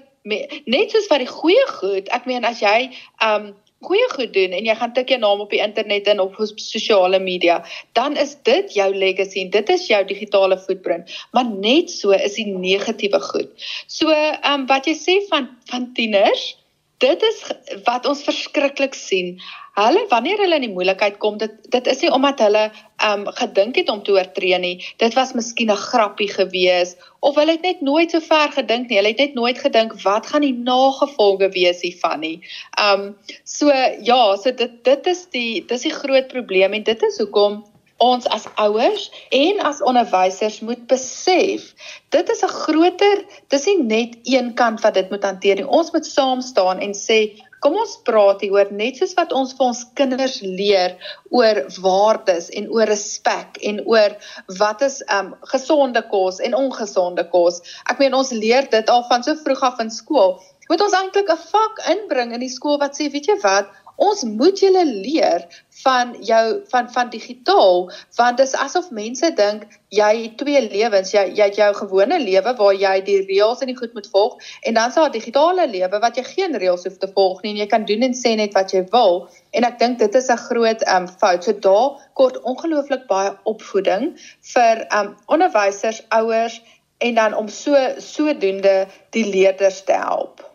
net 0.67 0.91
soos 0.91 1.07
vir 1.11 1.19
die 1.19 1.31
goeie 1.31 1.67
goed. 1.79 2.09
Ek 2.09 2.27
meen 2.27 2.45
as 2.45 2.61
jy 2.61 2.91
um 3.25 3.55
goeie 3.87 4.09
goed 4.11 4.33
doen 4.35 4.55
en 4.59 4.67
jy 4.67 4.75
gaan 4.75 4.93
tik 4.93 5.13
jou 5.13 5.21
naam 5.23 5.43
op 5.45 5.53
die 5.55 5.63
internet 5.63 6.09
en 6.11 6.21
op 6.21 6.35
sosiale 6.59 7.21
media, 7.23 7.61
dan 7.99 8.17
is 8.17 8.35
dit 8.49 8.75
jou 8.75 8.89
legacy 8.95 9.45
en 9.45 9.51
dit 9.55 9.69
is 9.75 9.87
jou 9.87 10.01
digitale 10.07 10.59
footprint. 10.59 11.11
Maar 11.33 11.47
net 11.51 11.91
so 11.91 12.11
is 12.11 12.35
die 12.41 12.49
negatiewe 12.51 13.21
goed. 13.31 13.69
So, 13.87 14.11
ehm 14.11 14.63
um, 14.63 14.67
wat 14.67 14.91
jy 14.91 14.97
sê 14.99 15.19
van 15.31 15.51
van 15.71 15.93
tieners, 15.95 16.58
dit 16.99 17.23
is 17.23 17.43
wat 17.87 18.07
ons 18.11 18.23
verskriklik 18.27 18.97
sien. 18.99 19.37
Hulle 19.79 20.01
wanneer 20.11 20.41
hulle 20.43 20.59
in 20.59 20.65
die 20.67 20.75
moeilikheid 20.75 21.21
kom, 21.23 21.37
dit 21.39 21.55
dit 21.71 21.91
is 21.93 22.01
nie 22.03 22.11
omdat 22.15 22.43
hulle 22.43 22.65
um, 23.07 23.27
gedink 23.39 23.79
het 23.79 23.93
om 23.93 24.03
te 24.03 24.17
oortree 24.17 24.59
nie. 24.59 24.75
Dit 24.99 25.15
was 25.15 25.35
miskien 25.39 25.71
'n 25.71 25.79
grappie 25.79 26.31
gewees 26.33 26.97
of 27.21 27.39
hulle 27.39 27.55
het 27.55 27.63
net 27.63 27.81
nooit 27.81 28.11
so 28.11 28.21
ver 28.21 28.51
gedink 28.51 28.89
nie. 28.89 28.99
Hulle 28.99 29.15
het 29.15 29.23
net 29.23 29.35
nooit 29.35 29.59
gedink 29.59 29.95
wat 30.03 30.27
gaan 30.27 30.43
die 30.43 30.55
nagevolge 30.55 31.51
wees 31.55 31.81
hiervan 31.87 32.21
nie. 32.21 32.41
Um, 32.83 33.15
so 33.45 33.71
ja, 34.03 34.37
so 34.37 34.51
dit 34.51 34.85
dit 34.85 35.07
is 35.07 35.27
die 35.31 35.65
dis 35.67 35.83
die 35.83 35.95
groot 35.95 36.29
probleem 36.29 36.73
en 36.73 36.83
dit 36.83 37.03
is 37.03 37.19
hoekom 37.19 37.63
ons 37.99 38.27
as 38.31 38.47
ouers 38.63 39.11
en 39.35 39.61
as 39.67 39.83
onderwysers 39.83 40.61
moet 40.63 40.87
besef 40.91 41.75
dit 42.15 42.31
is 42.35 42.43
'n 42.45 42.55
groter 42.63 43.25
dis 43.49 43.67
nie 43.67 43.83
net 43.83 44.17
een 44.25 44.55
kant 44.55 44.81
wat 44.81 44.95
dit 44.95 45.11
moet 45.11 45.23
hanteer 45.23 45.57
nie. 45.57 45.67
Ons 45.67 45.93
moet 45.93 46.07
saam 46.07 46.41
staan 46.41 46.79
en 46.79 46.95
sê 46.95 47.19
kom 47.61 47.75
ons 47.77 47.97
praat 48.07 48.41
hieroor 48.41 48.71
net 48.73 49.01
soos 49.01 49.15
wat 49.19 49.33
ons 49.33 49.55
vir 49.59 49.67
ons 49.67 49.85
kinders 49.99 50.37
leer 50.43 50.95
oor 51.31 51.65
waardes 51.83 52.51
en 52.51 52.69
oor 52.71 52.87
respek 52.87 53.59
en 53.71 53.83
oor 53.87 54.15
wat 54.61 54.83
is 54.87 55.03
um 55.19 55.35
gesonde 55.53 56.03
kos 56.13 56.39
en 56.39 56.55
ongesonde 56.55 57.25
kos. 57.35 57.61
Ek 57.91 57.99
meen 57.99 58.15
ons 58.15 58.31
leer 58.31 58.71
dit 58.71 58.95
al 58.95 59.05
van 59.11 59.27
so 59.27 59.35
vroeg 59.35 59.63
af 59.71 59.81
in 59.81 59.91
skool. 59.91 60.39
Moet 60.69 60.81
ons 60.85 60.95
eintlik 60.95 61.31
'n 61.33 61.45
vak 61.51 61.85
inbring 61.97 62.33
in 62.33 62.41
die 62.41 62.55
skool 62.57 62.79
wat 62.79 62.95
sê 62.95 63.11
weet 63.11 63.27
jy 63.27 63.39
wat 63.43 63.67
ons 63.99 64.23
moet 64.23 64.61
julle 64.63 64.85
leer 64.87 65.45
van 65.83 66.15
jou 66.23 66.45
van 66.71 66.87
van 66.95 67.11
digitaal 67.11 67.89
want 68.17 68.39
dit 68.39 68.47
is 68.47 68.55
asof 68.55 68.91
mense 68.95 69.31
dink 69.41 69.67
jy 69.95 70.09
het 70.23 70.37
twee 70.39 70.61
lewens. 70.69 71.11
Jy 71.15 71.25
jy 71.35 71.49
het 71.49 71.59
jou 71.59 71.69
gewone 71.81 72.19
lewe 72.23 72.55
waar 72.61 72.77
jy 72.79 72.95
die 73.07 73.19
reëls 73.27 73.63
en 73.65 73.73
die 73.73 73.77
goed 73.79 73.95
moet 73.99 74.09
volg 74.15 74.39
en 74.63 74.79
dan 74.79 74.89
is 74.93 74.99
daar 75.01 75.09
'n 75.09 75.17
digitale 75.19 75.67
lewe 75.67 76.01
wat 76.07 76.17
jy 76.17 76.25
geen 76.31 76.59
reëls 76.63 76.85
hoef 76.87 76.99
te 76.99 77.11
volg 77.15 77.43
nie 77.43 77.53
en 77.53 77.61
jy 77.63 77.67
kan 77.67 77.85
doen 77.85 78.03
en 78.03 78.15
sê 78.15 78.37
net 78.37 78.55
wat 78.55 78.73
jy 78.73 78.85
wil. 78.93 79.29
En 79.53 79.65
ek 79.65 79.79
dink 79.79 79.99
dit 79.99 80.15
is 80.15 80.31
'n 80.31 80.45
groot 80.49 80.89
um 80.97 81.09
fout. 81.09 81.45
So 81.45 81.53
daar 81.53 82.11
kort 82.15 82.41
ongelooflik 82.43 83.07
baie 83.07 83.37
opvoeding 83.45 84.15
vir 84.55 84.87
um 84.95 85.17
onderwysers 85.27 86.03
ouers 86.09 86.63
en 86.99 87.15
dan 87.15 87.35
om 87.35 87.49
so 87.49 87.75
sodoende 87.99 88.87
die 89.11 89.27
leerders 89.27 89.85
te 89.85 89.93
help 89.93 90.48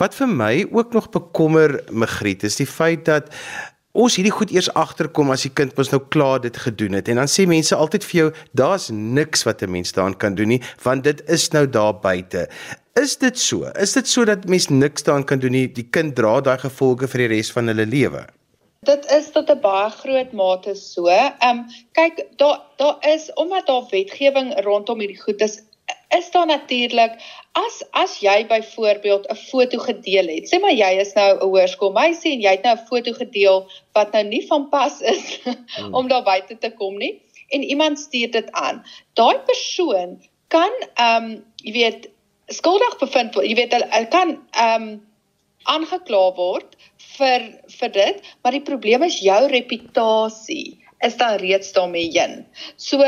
Wat 0.00 0.14
vir 0.14 0.28
my 0.28 0.66
ook 0.70 0.92
nog 0.92 1.10
bekommer 1.10 1.80
Magriet 1.90 2.42
is 2.42 2.56
die 2.56 2.66
feit 2.66 3.04
dat 3.04 3.28
ons 3.92 4.16
hierdie 4.16 4.32
goed 4.32 4.52
eers 4.54 4.70
agterkom 4.78 5.30
as 5.34 5.44
die 5.44 5.52
kind 5.52 5.76
mos 5.76 5.90
nou 5.92 6.00
klaar 6.14 6.40
dit 6.40 6.56
gedoen 6.56 6.96
het 6.96 7.10
en 7.12 7.20
dan 7.20 7.28
sê 7.28 7.44
mense 7.48 7.76
altyd 7.76 8.06
vir 8.08 8.18
jou 8.18 8.28
daar's 8.56 8.88
niks 8.90 9.44
wat 9.44 9.62
'n 9.62 9.70
mens 9.70 9.92
daaraan 9.92 10.16
kan 10.16 10.34
doen 10.34 10.48
nie 10.48 10.62
want 10.82 11.04
dit 11.04 11.22
is 11.28 11.50
nou 11.52 11.66
daar 11.68 11.94
buite. 12.00 12.48
Is 12.94 13.16
dit 13.16 13.38
so? 13.38 13.70
Is 13.80 13.92
dit 13.92 14.08
so 14.08 14.24
dat 14.24 14.48
mens 14.48 14.68
niks 14.68 15.02
daaraan 15.02 15.24
kan 15.24 15.38
doen 15.38 15.52
nie? 15.52 15.72
Die 15.72 15.88
kind 15.90 16.16
dra 16.16 16.40
daai 16.40 16.58
gevolge 16.58 17.08
vir 17.08 17.18
die 17.18 17.28
res 17.36 17.52
van 17.52 17.66
hulle 17.66 17.86
lewe. 17.86 18.26
Dit 18.84 19.04
is 19.16 19.30
tot 19.30 19.50
'n 19.50 19.60
baie 19.60 19.90
groot 19.90 20.32
mate 20.32 20.74
so. 20.74 21.06
Ehm 21.06 21.48
um, 21.48 21.66
kyk, 21.92 22.24
daar 22.36 22.60
daar 22.76 22.96
is 23.00 23.32
omdat 23.34 23.66
daar 23.66 23.86
wetgewing 23.90 24.52
rondom 24.64 25.00
hierdie 25.00 25.20
goed 25.20 25.40
is 25.40 25.62
is 26.18 26.30
daar 26.30 26.46
natuurlik 26.46 27.12
as 27.52 27.82
as 27.92 28.18
jy 28.24 28.46
byvoorbeeld 28.48 29.26
'n 29.28 29.36
foto 29.36 29.78
gedeel 29.78 30.28
het. 30.28 30.48
Sê 30.48 30.60
maar 30.60 30.72
jy 30.72 30.92
is 31.00 31.12
nou 31.14 31.28
'n 31.36 31.42
hoërskoolmeisie 31.44 32.32
en 32.32 32.40
jy 32.40 32.50
het 32.56 32.64
nou 32.64 32.76
'n 32.76 32.86
foto 32.86 33.12
gedeel 33.12 33.68
wat 33.92 34.12
nou 34.12 34.24
nie 34.24 34.46
van 34.46 34.68
pas 34.68 35.00
is 35.00 35.38
hmm. 35.44 35.94
om 35.94 36.08
daar 36.08 36.22
buite 36.22 36.58
te 36.58 36.70
kom 36.70 36.96
nie 36.96 37.20
en 37.48 37.62
iemand 37.62 37.98
stuur 37.98 38.30
dit 38.30 38.52
aan. 38.52 38.84
Daai 39.14 39.38
persoon 39.38 40.20
kan 40.48 40.72
ehm 40.94 41.24
um, 41.24 41.44
jy 41.56 41.72
weet 41.72 42.10
skuldig 42.46 42.98
bevind 42.98 43.34
word. 43.34 43.46
Jy 43.46 43.54
weet 43.54 43.72
hy 43.72 44.04
kan 44.04 44.38
ehm 44.50 44.82
um, 44.82 45.02
aangekla 45.64 46.34
word 46.34 46.76
vir 47.16 47.44
vir 47.78 47.92
dit, 47.92 48.22
maar 48.42 48.52
die 48.52 48.66
probleem 48.66 49.02
is 49.02 49.20
jou 49.20 49.46
reputasie 49.46 50.78
is 51.02 51.16
dan 51.18 51.36
reeds 51.42 51.72
daarmee 51.74 52.10
heen. 52.14 52.46
So 52.76 53.02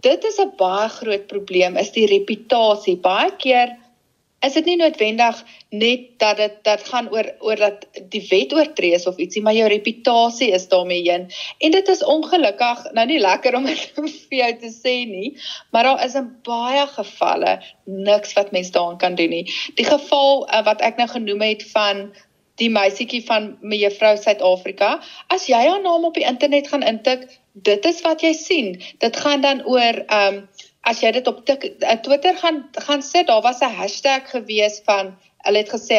dit 0.00 0.24
is 0.24 0.38
'n 0.38 0.52
baie 0.56 0.88
groot 0.88 1.26
probleem 1.26 1.76
is 1.76 1.90
die 1.92 2.06
reputasie. 2.06 2.96
Baie 2.96 3.30
keer 3.36 3.76
is 4.40 4.54
dit 4.54 4.68
nie 4.70 4.76
noodwendig 4.78 5.38
net 5.74 6.04
dat 6.22 6.36
dit 6.38 6.58
dat 6.66 6.84
gaan 6.88 7.08
oor 7.10 7.26
oor 7.44 7.58
dat 7.58 7.86
die 8.12 8.22
wet 8.30 8.52
oortree 8.54 8.94
is 8.94 9.06
of 9.10 9.18
ietsie, 9.18 9.42
maar 9.42 9.56
jou 9.56 9.66
reputasie 9.70 10.50
is 10.54 10.68
daarmee 10.70 11.02
heen. 11.08 11.26
En 11.58 11.74
dit 11.74 11.88
is 11.88 12.04
ongelukkig 12.04 12.84
nou 12.94 13.06
nie 13.10 13.18
lekker 13.22 13.56
om 13.58 13.66
dit 13.70 13.82
vir 13.98 14.38
jou 14.42 14.52
te 14.62 14.70
sê 14.74 14.94
nie, 15.10 15.34
maar 15.74 15.90
daar 15.90 16.04
is 16.06 16.14
in 16.18 16.30
baie 16.46 16.86
gevalle 16.94 17.58
niks 17.84 18.36
wat 18.38 18.54
mens 18.54 18.70
daaraan 18.70 19.02
kan 19.02 19.18
doen 19.18 19.34
nie. 19.34 19.44
Die 19.74 19.88
geval 19.88 20.46
uh, 20.46 20.62
wat 20.64 20.86
ek 20.86 21.02
nou 21.02 21.08
genoem 21.10 21.44
het 21.48 21.66
van 21.72 22.08
die 22.58 22.70
meisietjie 22.74 23.22
van 23.26 23.52
mevrou 23.62 24.16
Suid-Afrika, 24.18 24.96
as 25.30 25.46
jy 25.46 25.60
haar 25.62 25.82
naam 25.82 26.08
op 26.08 26.16
die 26.18 26.26
internet 26.26 26.70
gaan 26.70 26.82
intik, 26.82 27.28
dit 27.54 27.84
is 27.86 28.00
wat 28.02 28.22
jy 28.22 28.32
sien. 28.34 28.72
Dit 29.02 29.18
gaan 29.18 29.42
dan 29.42 29.62
oor 29.66 30.02
ehm 30.06 30.42
um, 30.42 30.42
as 30.88 31.00
jy 31.04 31.10
dit 31.12 31.26
op 31.28 31.40
uh, 31.44 31.94
Twitter 32.02 32.36
gaan 32.40 32.62
gaan 32.86 33.02
sit, 33.02 33.26
daar 33.26 33.42
was 33.42 33.60
'n 33.60 33.76
hashtag 33.80 34.30
gewees 34.30 34.80
van 34.84 35.16
hulle 35.46 35.58
het 35.58 35.72
gesê 35.72 35.96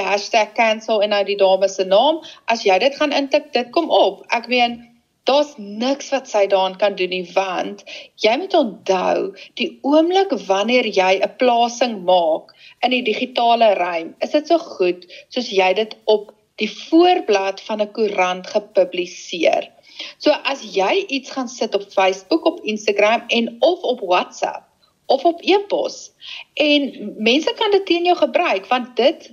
#cancel 0.53 1.01
en 1.01 1.09
nou 1.09 1.23
die 1.23 1.37
dame 1.37 1.67
se 1.69 1.83
naam. 1.83 2.21
As 2.45 2.63
jy 2.63 2.79
dit 2.79 2.95
gaan 2.95 3.11
intik, 3.11 3.53
dit 3.53 3.69
kom 3.71 3.89
op. 3.89 4.25
Ek 4.29 4.47
meen 4.47 4.89
Daar's 5.29 5.53
niks 5.57 6.09
wat 6.09 6.29
sy 6.29 6.47
daaraan 6.49 6.77
kan 6.81 6.95
doen 6.95 7.11
nie 7.13 7.25
want 7.35 7.83
jy 8.23 8.31
moet 8.41 8.53
onthou 8.57 9.35
die 9.61 9.67
oomblik 9.85 10.31
wanneer 10.47 10.87
jy 10.87 11.19
'n 11.21 11.35
plasing 11.41 11.99
maak 12.07 12.55
in 12.81 12.95
die 12.95 13.03
digitale 13.05 13.73
ruim 13.77 14.15
is 14.25 14.31
dit 14.31 14.47
so 14.47 14.57
goed 14.57 15.05
soos 15.29 15.51
jy 15.57 15.73
dit 15.73 15.93
op 16.05 16.31
die 16.55 16.71
voorblad 16.71 17.61
van 17.67 17.81
'n 17.81 17.91
koerant 17.91 18.47
gepubliseer. 18.47 19.69
So 20.17 20.31
as 20.31 20.63
jy 20.63 21.05
iets 21.07 21.31
gaan 21.31 21.47
sit 21.47 21.75
op 21.75 21.85
Facebook, 21.97 22.45
op 22.45 22.59
Instagram 22.63 23.23
en 23.27 23.55
of 23.59 23.81
op 23.81 23.99
WhatsApp 23.99 24.68
of 25.09 25.25
op 25.25 25.41
e-pos 25.41 26.11
en 26.53 27.13
mense 27.17 27.53
kan 27.57 27.71
dit 27.71 27.85
teen 27.85 28.09
jou 28.09 28.17
gebruik 28.17 28.69
want 28.69 28.95
dit 28.95 29.31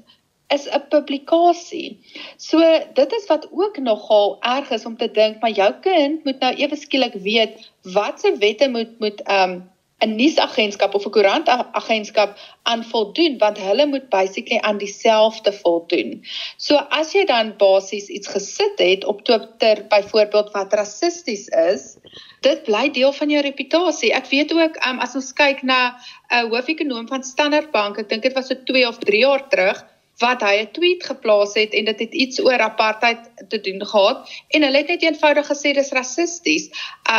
is 0.55 0.67
'n 0.71 0.83
publikasie. 0.89 1.99
So 2.37 2.59
dit 2.95 3.13
is 3.13 3.27
wat 3.27 3.49
ook 3.51 3.79
nogal 3.79 4.37
erg 4.41 4.71
is 4.71 4.87
om 4.87 4.97
te 4.97 5.11
dink 5.11 5.41
maar 5.41 5.51
jou 5.51 5.73
kind 5.81 6.25
moet 6.25 6.39
nou 6.39 6.55
ewe 6.55 6.77
skielik 6.77 7.15
weet 7.15 7.71
wat 7.83 8.21
se 8.21 8.37
wette 8.39 8.69
moet 8.69 8.99
moet 8.99 9.23
ehm 9.23 9.51
um, 9.51 9.75
'n 10.05 10.17
nuusagentskap 10.17 10.95
of 10.95 11.07
'n 11.07 11.11
koerantagentskap 11.11 12.37
aan 12.63 12.85
voldoen 12.85 13.39
want 13.39 13.59
hulle 13.59 13.87
moet 13.87 14.09
basically 14.09 14.59
aan 14.59 14.79
dieselfde 14.79 15.53
voldoen. 15.53 16.21
So 16.57 16.77
as 16.77 17.13
jy 17.13 17.25
dan 17.25 17.55
basies 17.57 18.09
iets 18.09 18.29
gesit 18.29 18.79
het 18.79 19.05
op 19.05 19.25
Twitter 19.25 19.87
byvoorbeeld 19.89 20.53
wat 20.53 20.73
rassisties 20.73 21.49
is, 21.49 21.97
dit 22.41 22.63
bly 22.69 22.91
deel 22.91 23.13
van 23.13 23.31
jou 23.31 23.43
reputasie. 23.43 24.13
Ek 24.13 24.29
weet 24.29 24.53
ook 24.53 24.77
um, 24.87 24.99
as 24.99 25.15
ons 25.15 25.33
kyk 25.33 25.63
na 25.63 25.97
'n 25.97 26.45
uh, 26.45 26.51
hoofekonoom 26.53 27.09
van 27.09 27.25
Standard 27.25 27.71
Bank, 27.71 27.99
ek 27.99 28.09
dink 28.09 28.23
dit 28.23 28.37
was 28.37 28.53
so 28.53 28.55
2 28.55 28.89
of 28.89 28.99
3 28.99 29.25
jaar 29.25 29.49
terug 29.49 29.85
wat 30.19 30.41
hy 30.41 30.61
'n 30.61 30.73
tweet 30.73 31.05
geplaas 31.05 31.55
het 31.55 31.73
en 31.73 31.85
dit 31.85 31.99
het 31.99 32.13
iets 32.15 32.41
oor 32.41 32.59
apartheid 32.59 33.21
te 33.49 33.61
doen 33.61 33.87
gehad 33.87 34.29
en 34.49 34.63
hulle 34.63 34.77
het 34.77 34.89
net 34.89 35.03
eenvoudig 35.03 35.47
gesê 35.47 35.73
dis 35.73 35.93
rassisties. 35.93 36.69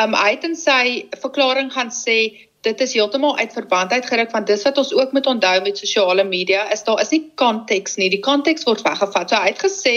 Um 0.02 0.14
hy 0.14 0.30
het 0.30 0.44
in 0.44 0.56
sy 0.56 1.06
verklaring 1.22 1.72
gaan 1.74 1.90
sê 1.90 2.48
dit 2.68 2.84
is 2.86 2.94
heeltemal 2.98 3.38
uit 3.38 3.54
verband 3.56 3.92
uitgeruk 3.96 4.32
want 4.36 4.48
dis 4.52 4.66
wat 4.68 4.78
ons 4.82 4.94
ook 4.94 5.16
moet 5.16 5.30
onthou 5.34 5.56
met 5.66 5.84
sosiale 5.84 6.28
media 6.28 6.68
is 6.76 6.84
daar 6.88 7.02
is 7.02 7.14
nie 7.16 7.24
konteks 7.40 7.98
nie. 8.02 8.12
Die 8.14 8.24
konteks 8.24 8.68
word 8.68 8.84
weggevat. 8.88 9.32
So 9.32 9.42
hy 9.42 9.54
het 9.54 9.64
gesê 9.64 9.96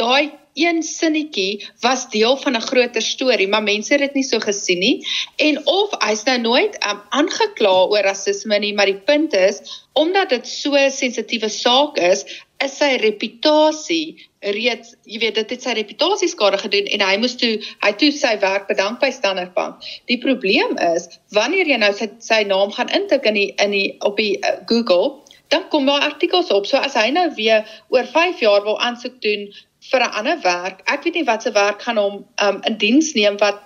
daai 0.00 0.32
een 0.54 0.82
sinnetjie 0.82 1.66
was 1.84 2.08
deel 2.10 2.36
van 2.36 2.56
'n 2.56 2.68
groter 2.70 3.02
storie, 3.02 3.48
maar 3.48 3.62
mense 3.62 3.92
het 3.92 4.00
dit 4.00 4.14
nie 4.14 4.24
so 4.24 4.38
gesien 4.38 4.78
nie. 4.78 5.06
En 5.36 5.66
of 5.66 5.90
hy's 5.98 6.24
nou 6.24 6.38
nooit 6.38 6.74
um, 6.90 7.02
aangekla 7.08 7.74
oor 7.92 8.02
rasisme 8.02 8.58
nie, 8.58 8.74
maar 8.74 8.86
die 8.86 9.02
punt 9.10 9.32
is 9.32 9.60
omdat 9.92 10.28
dit 10.28 10.48
so 10.48 10.74
'n 10.74 10.90
sensitiewe 10.90 11.48
saak 11.48 11.98
is, 11.98 12.24
is 12.58 12.76
sy 12.76 12.96
reputasie 12.96 14.29
reeds, 14.40 14.94
jy 15.04 15.20
weet, 15.20 15.34
dit 15.36 15.50
het 15.52 15.62
sy 15.62 15.74
reputasie 15.76 16.28
skade 16.30 16.58
gedoen 16.60 16.88
en 16.94 17.02
hy 17.04 17.16
moes 17.20 17.36
toe 17.40 17.52
hy 17.84 17.90
toe 18.00 18.10
sy 18.14 18.32
werk 18.40 18.68
bedank 18.70 19.00
by 19.02 19.10
Standard 19.12 19.52
Bank. 19.54 19.84
Die 20.08 20.18
probleem 20.20 20.78
is 20.90 21.08
wanneer 21.36 21.68
jy 21.68 21.76
nou 21.80 21.92
sy 21.96 22.08
sy 22.24 22.42
naam 22.48 22.72
gaan 22.72 22.92
intik 22.96 23.28
in 23.28 23.36
die 23.36 23.50
in 23.60 23.74
die 23.76 23.88
op 24.06 24.16
die 24.20 24.38
uh, 24.40 24.56
Google, 24.70 25.18
dan 25.52 25.66
kom 25.68 25.86
daar 25.86 26.06
artikels 26.08 26.52
op. 26.54 26.66
So 26.66 26.80
as 26.80 26.96
hy 26.96 27.10
nou 27.12 27.28
weer 27.36 27.66
oor 27.92 28.08
5 28.08 28.40
jaar 28.40 28.64
wil 28.64 28.80
aansoek 28.80 29.20
doen 29.20 29.50
vir 29.90 30.00
'n 30.06 30.14
ander 30.22 30.40
werk. 30.42 30.80
Ek 30.86 31.04
weet 31.04 31.20
nie 31.20 31.28
wat 31.28 31.42
se 31.42 31.52
werk 31.52 31.82
gaan 31.82 32.00
hom 32.00 32.24
um 32.42 32.62
in 32.64 32.78
diens 32.78 33.12
neem 33.14 33.36
wat 33.40 33.60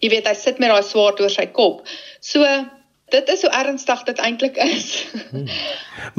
jy 0.00 0.08
weet 0.08 0.26
hy 0.26 0.34
sit 0.34 0.58
met 0.58 0.72
daai 0.72 0.82
swaard 0.82 1.20
oor 1.20 1.30
sy 1.30 1.46
kop. 1.46 1.84
So 2.20 2.40
dit 3.12 3.28
is 3.28 3.42
so 3.44 3.50
ernstig 3.52 4.02
dit 4.08 4.18
eintlik 4.18 4.56
is. 4.64 4.88
Hmm. 5.30 5.48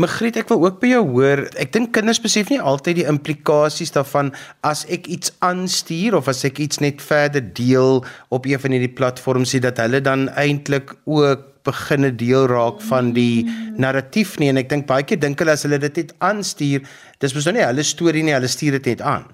Magriet, 0.01 0.38
ek 0.39 0.51
wil 0.51 0.62
ook 0.65 0.77
by 0.82 0.92
jou 0.94 1.01
hoor. 1.10 1.44
Ek 1.62 1.74
dink 1.75 1.94
kinders 1.96 2.22
besef 2.24 2.51
nie 2.54 2.62
altyd 2.62 3.01
die 3.01 3.08
implikasies 3.10 3.94
daarvan 3.96 4.32
as 4.68 4.86
ek 4.94 5.10
iets 5.12 5.34
aanstuur 5.46 6.18
of 6.20 6.30
as 6.32 6.46
ek 6.48 6.62
iets 6.63 6.82
net 6.84 7.04
verder 7.04 7.44
deel 7.58 8.04
op 8.36 8.48
een 8.48 8.62
van 8.62 8.75
hierdie 8.75 8.94
platforms 8.96 9.56
sê 9.56 9.62
dat 9.63 9.82
hulle 9.82 10.01
dan 10.06 10.30
eintlik 10.39 10.96
ook 11.06 11.51
beginne 11.65 12.12
deel 12.13 12.46
raak 12.51 12.82
van 12.86 13.10
die 13.15 13.48
narratief 13.82 14.36
nie 14.38 14.51
en 14.51 14.62
ek 14.62 14.70
dink 14.70 14.86
baie 14.89 15.06
keer 15.08 15.18
dink 15.18 15.39
hulle 15.42 15.56
as 15.58 15.65
hulle 15.65 15.80
dit 15.82 16.04
net 16.04 16.13
aanstuur, 16.27 16.86
dis 17.24 17.34
mos 17.34 17.48
nou 17.50 17.56
nie 17.58 17.65
hulle 17.65 17.86
storie 17.88 18.22
nie, 18.25 18.36
hulle 18.38 18.51
stuur 18.51 18.77
dit 18.77 18.92
net 18.94 19.01
aan. 19.01 19.25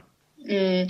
Mm. 0.48 0.88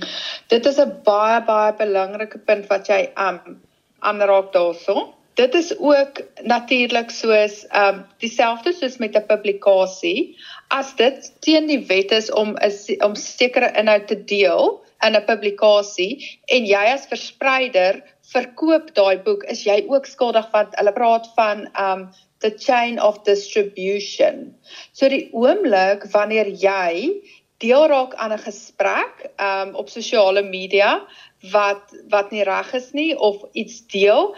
Dit 0.53 0.69
is 0.69 0.77
'n 0.79 0.93
baie 1.03 1.41
baie 1.41 1.73
belangrike 1.73 2.37
punt 2.45 2.69
wat 2.69 2.87
jy 2.87 3.09
um 3.17 3.57
aanraak 3.99 4.53
daarso 4.53 5.09
dit 5.33 5.53
is 5.53 5.77
ook 5.79 6.21
natuurlik 6.43 7.09
soos 7.09 7.65
ehm 7.67 7.95
um, 7.95 8.05
dieselfde 8.19 8.73
soos 8.73 8.97
met 8.97 9.15
'n 9.15 9.25
publikasie 9.25 10.37
as 10.67 10.95
dit 10.95 11.31
teen 11.39 11.67
die 11.67 11.85
wet 11.85 12.11
is 12.11 12.31
om 12.31 12.57
is 12.57 12.95
om 12.99 13.15
sekere 13.15 13.71
inhoud 13.79 14.07
te 14.07 14.23
deel 14.23 14.81
in 15.05 15.15
'n 15.15 15.25
publikasie 15.25 16.39
en 16.45 16.65
jy 16.65 16.83
as 16.93 17.07
verspreider 17.07 18.03
verkoop 18.33 18.93
daai 18.95 19.17
boek 19.17 19.43
is 19.43 19.63
jy 19.63 19.85
ook 19.87 20.05
skuldig 20.05 20.51
want 20.51 20.75
hulle 20.75 20.93
praat 20.93 21.31
van 21.35 21.67
ehm 21.73 22.01
um, 22.01 22.09
the 22.41 22.49
chain 22.57 22.99
of 22.99 23.23
distribution. 23.23 24.55
So 24.93 25.09
die 25.09 25.29
oomblik 25.31 26.07
wanneer 26.11 26.47
jy 26.49 27.21
deel 27.61 27.85
raak 27.87 28.15
aan 28.15 28.33
'n 28.33 28.45
gesprek 28.45 29.29
ehm 29.35 29.67
um, 29.67 29.75
op 29.75 29.89
sosiale 29.89 30.41
media 30.41 31.05
wat 31.51 31.93
wat 32.09 32.31
nie 32.31 32.43
reg 32.43 32.73
is 32.73 32.91
nie 32.91 33.13
of 33.17 33.43
iets 33.53 33.85
deel 33.87 34.35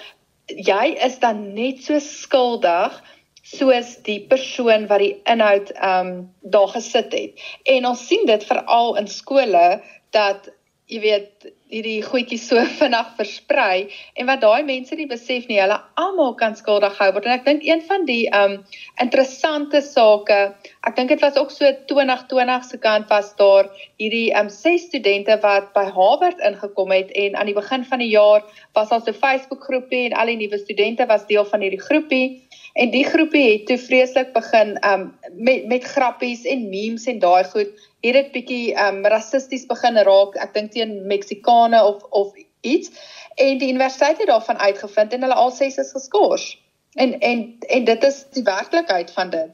jy 0.47 0.95
is 1.05 1.19
dan 1.19 1.53
net 1.53 1.83
so 1.83 1.99
skuldig 1.99 2.95
soos 3.43 3.97
die 4.07 4.19
persoon 4.27 4.87
wat 4.87 5.03
die 5.03 5.15
inhoud 5.29 5.71
ehm 5.75 6.07
um, 6.07 6.13
daar 6.41 6.71
gesit 6.75 7.13
het. 7.13 7.39
En 7.63 7.85
ons 7.85 8.07
sien 8.07 8.25
dit 8.25 8.43
veral 8.43 8.95
in 9.01 9.07
skole 9.07 9.81
dat 10.15 10.49
jy 10.87 10.99
weet 11.03 11.51
hierdie 11.73 12.03
goedjies 12.05 12.45
so 12.49 12.61
vinnig 12.79 13.09
versprei 13.17 13.87
en 14.19 14.29
wat 14.29 14.43
daai 14.43 14.63
mense 14.67 14.95
nie 14.95 15.07
besef 15.09 15.47
nie, 15.49 15.59
hulle 15.61 15.79
almal 15.99 16.35
kan 16.39 16.55
skuldig 16.59 16.93
gehou 16.97 17.15
word. 17.15 17.27
En 17.27 17.35
ek 17.37 17.47
dink 17.47 17.65
een 17.65 17.81
van 17.89 18.05
die 18.09 18.21
um 18.37 18.59
interessante 19.01 19.81
sake, 19.85 20.39
ek 20.87 20.97
dink 20.99 21.13
dit 21.13 21.23
was 21.25 21.39
ook 21.41 21.51
so 21.53 21.69
2020 21.89 22.69
se 22.69 22.79
kant 22.83 23.09
was 23.11 23.33
daar 23.41 23.71
hierdie 24.01 24.29
um 24.39 24.51
ses 24.53 24.87
studente 24.89 25.39
wat 25.43 25.71
by 25.77 25.87
Harvard 25.95 26.41
ingekom 26.45 26.93
het 26.93 27.13
en 27.17 27.37
aan 27.39 27.49
die 27.49 27.57
begin 27.57 27.85
van 27.89 28.03
die 28.03 28.11
jaar 28.13 28.45
was 28.77 28.89
daar 28.93 29.01
so 29.01 29.11
'n 29.11 29.21
Facebook 29.25 29.63
groepie 29.63 30.05
en 30.09 30.17
al 30.17 30.29
die 30.31 30.39
nuwe 30.45 30.57
studente 30.57 31.05
was 31.05 31.27
deel 31.27 31.45
van 31.45 31.61
hierdie 31.61 31.81
groepie 31.81 32.43
en 32.73 32.91
die 32.91 33.05
groepie 33.05 33.45
het 33.51 33.65
toe 33.69 33.77
vreeslik 33.77 34.33
begin 34.33 34.77
um 34.85 35.09
met 35.33 35.65
met 35.67 35.83
grappies 35.83 36.45
en 36.45 36.69
memes 36.69 37.05
en 37.05 37.19
daai 37.19 37.43
goed 37.43 37.73
het 38.03 38.13
dit 38.19 38.31
bietjie 38.31 38.65
um 38.85 39.05
rassisties 39.05 39.65
begin 39.69 39.99
raak 40.09 40.35
ek 40.45 40.53
dink 40.53 40.71
teen 40.75 40.95
Meksikane 41.07 41.83
of 41.83 42.03
of 42.11 42.33
iets 42.61 42.91
en 43.35 43.57
die 43.57 43.71
universiteit 43.71 44.19
het 44.19 44.31
daarvan 44.31 44.57
uitgevind 44.57 45.13
en 45.13 45.27
hulle 45.27 45.41
al 45.45 45.51
ses 45.51 45.77
is 45.77 45.91
geskort 45.95 46.57
en 46.95 47.19
en 47.19 47.45
en 47.77 47.85
dit 47.85 48.03
is 48.03 48.23
die 48.37 48.43
werklikheid 48.43 49.11
van 49.11 49.29
dit 49.29 49.51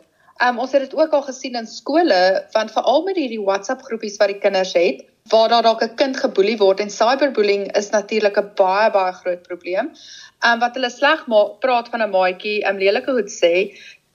um 0.47 0.59
ons 0.59 0.71
het 0.71 0.87
dit 0.87 0.95
ook 0.95 1.13
al 1.13 1.25
gesien 1.29 1.55
in 1.55 1.67
skole 1.67 2.19
want 2.57 2.71
veral 2.71 3.03
met 3.03 3.21
hierdie 3.21 3.43
WhatsApp 3.43 3.85
groepies 3.87 4.17
wat 4.17 4.33
die 4.33 4.41
kinders 4.47 4.73
het 4.73 5.05
waar 5.29 5.49
daar 5.49 5.61
dalk 5.61 5.83
'n 5.83 5.95
kind 5.95 6.17
geboelie 6.17 6.57
word 6.57 6.79
en 6.79 6.89
cyberbullying 6.89 7.75
is 7.77 7.89
natuurlik 7.89 8.37
'n 8.37 8.51
baie 8.55 8.91
baie 8.91 9.13
groot 9.13 9.41
probleem. 9.41 9.91
Um 10.47 10.59
wat 10.59 10.73
hulle 10.73 10.89
sleg 10.89 11.25
praat 11.59 11.89
van 11.89 12.01
'n 12.01 12.09
maatjie, 12.09 12.63
'n 12.63 12.69
um, 12.69 12.77
lelike 12.77 13.11
goed 13.11 13.31
sê, 13.43 13.53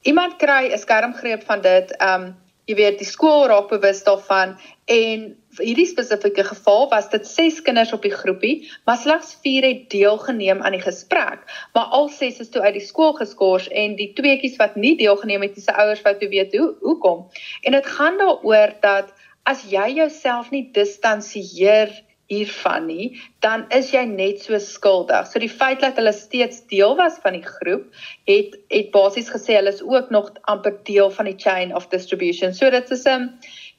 iemand 0.02 0.36
kry 0.36 0.72
'n 0.72 0.78
skermgreep 0.78 1.42
van 1.44 1.60
dit, 1.60 2.02
um 2.02 2.36
jy 2.64 2.76
weet 2.78 3.00
die 3.00 3.08
skool 3.08 3.46
raak 3.50 3.68
bewus 3.68 4.02
daarvan 4.06 4.54
en 4.90 5.24
hierdie 5.60 5.86
spesifieke 5.86 6.44
geval 6.48 6.88
was 6.90 7.10
dit 7.12 7.26
6 7.28 7.60
kinders 7.66 7.92
op 7.92 8.02
die 8.02 8.12
groepie, 8.12 8.54
maar 8.84 8.98
slegs 8.98 9.34
4 9.44 9.66
het 9.68 9.84
deelgeneem 9.92 10.62
aan 10.62 10.76
die 10.76 10.82
gesprek, 10.82 11.44
maar 11.76 11.92
al 11.94 12.08
6 12.08 12.40
is 12.40 12.50
toe 12.50 12.62
uit 12.62 12.78
die 12.78 12.86
skool 12.86 13.12
geskort 13.20 13.68
en 13.68 13.96
die 14.00 14.10
tweeetjies 14.16 14.56
wat 14.62 14.76
nie 14.80 14.96
deelgeneem 14.98 15.46
het, 15.46 15.54
dis 15.54 15.68
se 15.68 15.76
ouers 15.76 16.02
wat 16.06 16.20
toe 16.20 16.30
weet 16.32 16.56
hoe 16.56 16.72
hoekom. 16.80 17.28
En 17.62 17.76
dit 17.76 17.86
gaan 17.86 18.18
daaroor 18.18 18.74
dat 18.80 19.12
as 19.44 19.64
jy 19.68 19.90
jouself 20.00 20.50
nie 20.50 20.68
distansieer 20.72 21.92
hiervan 22.26 22.86
nie, 22.86 23.20
dan 23.44 23.66
is 23.68 23.90
jy 23.92 24.04
net 24.08 24.40
so 24.42 24.58
skuldig. 24.58 25.26
So 25.28 25.38
die 25.42 25.50
feit 25.50 25.82
dat 25.84 25.98
hulle 26.00 26.12
steeds 26.16 26.62
deel 26.70 26.96
was 26.96 27.18
van 27.22 27.36
die 27.36 27.44
groep, 27.44 27.84
het 28.30 28.56
het 28.72 28.90
basies 28.94 29.28
gesê 29.32 29.58
hulle 29.58 29.74
is 29.74 29.82
ook 29.82 30.10
nog 30.10 30.32
amper 30.48 30.78
deel 30.88 31.10
van 31.10 31.28
die 31.28 31.38
chain 31.38 31.74
of 31.76 31.90
distribution. 31.92 32.54
So 32.54 32.70
dit 32.70 32.90
is 32.90 33.04
'n 33.04 33.12
um, 33.12 33.30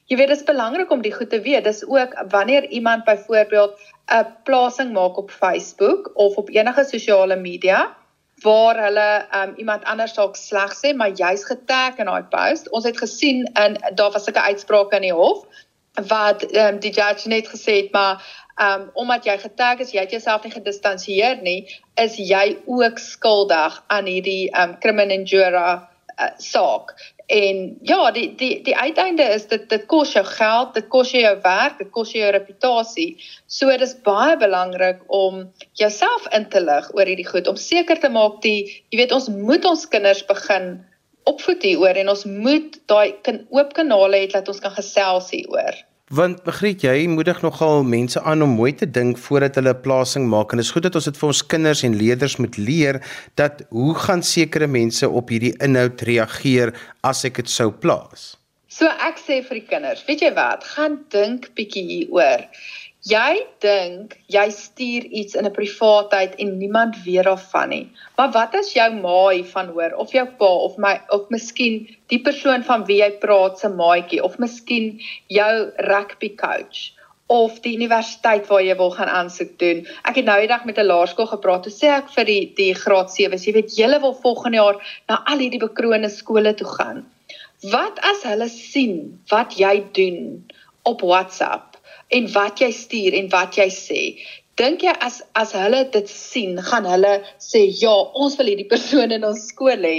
jy 0.06 0.16
weet 0.16 0.28
dit 0.28 0.38
is 0.38 0.46
belangrik 0.46 0.90
om 0.90 1.02
die 1.02 1.14
goed 1.14 1.30
te 1.30 1.40
weet. 1.40 1.64
Dis 1.64 1.84
ook 1.86 2.14
wanneer 2.30 2.68
iemand 2.70 3.04
byvoorbeeld 3.04 3.78
'n 4.06 4.26
plasing 4.44 4.92
maak 4.92 5.16
op 5.16 5.30
Facebook 5.30 6.10
of 6.14 6.36
op 6.36 6.50
enige 6.50 6.84
sosiale 6.84 7.36
media, 7.36 7.96
waar 8.42 8.82
hulle 8.84 9.26
um, 9.34 9.54
iemand 9.56 9.84
anders 9.84 10.12
dalk 10.14 10.36
sleg 10.36 10.74
sê, 10.76 10.94
maar 10.96 11.10
jy's 11.10 11.44
getag 11.44 11.96
in 11.96 12.06
daai 12.06 12.22
post. 12.22 12.70
Ons 12.70 12.84
het 12.84 12.98
gesien 12.98 13.44
in 13.64 13.78
daar 13.94 14.10
was 14.10 14.28
'n 14.28 14.38
uitspraak 14.38 14.92
in 14.92 15.02
die 15.02 15.12
hof 15.12 15.46
wat 16.08 16.44
um, 16.52 16.80
die 16.80 16.92
judge 16.92 17.28
net 17.28 17.48
gesê 17.48 17.80
het, 17.82 17.92
maar 17.92 18.22
um, 18.60 18.90
omdat 18.94 19.24
jy 19.24 19.36
getag 19.38 19.82
is, 19.84 19.92
jy 19.94 20.04
het 20.04 20.14
jouself 20.16 20.44
nie 20.44 20.54
gedistansieer 20.54 21.42
nie, 21.42 21.60
is 22.00 22.16
jy 22.20 22.56
ook 22.66 22.98
skuldig 23.00 23.82
aan 23.92 24.08
hierdie 24.10 24.48
um, 24.56 24.76
criminal 24.80 25.16
injury 25.16 25.52
uh, 25.56 26.32
saak. 26.38 26.94
En 27.26 27.78
ja, 27.82 28.10
die 28.14 28.28
die 28.38 28.62
die 28.62 28.76
uiteinde 28.76 29.24
is 29.34 29.48
dit 29.50 29.64
dit 29.68 29.86
kos 29.90 30.12
jou 30.14 30.24
geld, 30.24 30.74
dit 30.74 30.86
kos 30.88 31.10
jou 31.10 31.32
werk, 31.42 31.78
dit 31.78 31.90
kos 31.90 32.12
jou 32.14 32.28
reputasie. 32.30 33.16
So 33.50 33.72
dit 33.72 33.82
is 33.82 33.96
baie 34.06 34.36
belangrik 34.38 35.02
om 35.10 35.48
jouself 35.74 36.28
in 36.36 36.46
te 36.48 36.62
lig 36.62 36.86
oor 36.94 37.10
hierdie 37.10 37.26
goed 37.26 37.50
om 37.50 37.58
seker 37.58 37.98
te 37.98 38.12
maak 38.14 38.38
die 38.46 38.60
jy 38.92 39.00
weet 39.02 39.16
ons 39.16 39.26
moet 39.32 39.66
ons 39.66 39.88
kinders 39.90 40.22
begin 40.28 40.76
opvoed 41.30 41.66
hieroor 41.66 41.98
en 42.00 42.12
ons 42.12 42.24
moet 42.30 42.78
daai 42.90 43.14
kan 43.26 43.42
oop 43.54 43.74
kanale 43.76 44.22
hê 44.22 44.30
dat 44.32 44.48
ons 44.48 44.62
kan 44.62 44.74
gesels 44.76 45.30
hieroor. 45.34 45.78
Want 46.14 46.44
begriet 46.46 46.84
jy 46.86 47.08
moedig 47.10 47.40
nogal 47.42 47.82
mense 47.82 48.20
aan 48.22 48.44
om 48.46 48.52
mooi 48.54 48.70
te 48.78 48.86
dink 48.86 49.18
voordat 49.18 49.58
hulle 49.58 49.74
'n 49.74 49.82
plasing 49.82 50.28
maak 50.30 50.52
en 50.52 50.62
dit 50.62 50.66
is 50.66 50.70
goed 50.70 50.86
dat 50.86 50.94
ons 50.94 51.04
dit 51.04 51.18
vir 51.18 51.28
ons 51.28 51.46
kinders 51.46 51.82
en 51.82 51.96
leerders 51.98 52.36
moet 52.36 52.56
leer 52.56 53.02
dat 53.34 53.66
hoe 53.70 53.94
gaan 53.94 54.22
sekere 54.22 54.66
mense 54.66 55.08
op 55.08 55.28
hierdie 55.28 55.56
inhoud 55.58 56.02
reageer 56.02 56.72
as 57.02 57.24
ek 57.24 57.42
dit 57.42 57.50
sou 57.50 57.70
plaas. 57.72 58.36
So 58.68 58.86
ek 58.86 59.18
sê 59.18 59.42
vir 59.42 59.58
die 59.58 59.66
kinders, 59.66 60.04
weet 60.06 60.20
jy 60.20 60.32
wat, 60.36 60.64
gaan 60.64 61.04
dink 61.10 61.50
bietjie 61.56 61.82
hieroor. 61.90 62.46
Jy 63.06 63.34
dink 63.62 64.16
jy 64.34 64.44
stuur 64.50 65.04
iets 65.18 65.36
in 65.38 65.46
'n 65.46 65.54
privaatheid 65.54 66.32
en 66.42 66.56
niemand 66.58 66.96
weet 67.04 67.28
daarvan 67.28 67.68
nie. 67.68 67.86
Maar 68.16 68.32
wat 68.34 68.54
as 68.60 68.72
jou 68.74 68.86
ma 68.94 69.28
hiervan 69.28 69.68
hoor 69.76 69.94
of 69.94 70.12
jou 70.12 70.24
pa 70.40 70.48
of 70.66 70.76
my 70.76 70.94
of 71.14 71.28
miskien 71.30 71.86
die 72.10 72.18
persoon 72.18 72.64
van 72.64 72.84
wie 72.88 72.98
jy 73.02 73.10
praat 73.22 73.58
se 73.58 73.68
maatjie 73.68 74.22
of 74.24 74.38
miskien 74.38 74.98
jou 75.28 75.70
rugby 75.76 76.34
coach 76.34 76.90
of 77.26 77.60
die 77.60 77.76
universiteit 77.76 78.50
waar 78.50 78.62
jy 78.62 78.74
wil 78.76 78.90
gaan 78.90 79.12
aansoek 79.20 79.54
doen. 79.58 79.86
Ek 80.02 80.18
het 80.18 80.26
nou 80.26 80.38
eendag 80.40 80.64
met 80.64 80.78
'n 80.78 80.90
laerskool 80.90 81.30
gepraat. 81.30 81.62
Toe 81.62 81.72
sê 81.72 81.94
ek 81.94 82.10
vir 82.10 82.24
die 82.24 82.52
die 82.56 82.74
graad 82.74 83.10
7, 83.10 83.38
jy 83.38 83.52
weet 83.52 83.76
julle 83.76 84.00
wil 84.00 84.14
volgende 84.14 84.56
jaar 84.56 84.82
na 85.08 85.22
al 85.26 85.38
hierdie 85.38 85.62
bekroonde 85.62 86.08
skole 86.08 86.54
toe 86.54 86.66
gaan. 86.66 87.06
Wat 87.70 87.98
as 88.02 88.22
hulle 88.22 88.48
sien 88.48 89.22
wat 89.30 89.54
jy 89.58 89.84
doen 89.92 90.46
op 90.82 91.00
WhatsApp? 91.00 91.75
En 92.08 92.28
wat 92.32 92.60
jy 92.62 92.70
stuur 92.72 93.16
en 93.18 93.30
wat 93.32 93.56
jy 93.58 93.68
sê. 93.72 94.02
Dink 94.56 94.84
jy 94.86 94.94
as 95.04 95.20
as 95.36 95.52
hulle 95.56 95.82
dit 95.92 96.08
sien, 96.10 96.56
gaan 96.68 96.86
hulle 96.88 97.18
sê 97.42 97.66
ja, 97.82 97.92
ons 98.14 98.38
wil 98.38 98.52
hierdie 98.52 98.70
persoon 98.70 99.12
in 99.12 99.26
ons 99.28 99.48
skool 99.50 99.84
hê. 99.84 99.98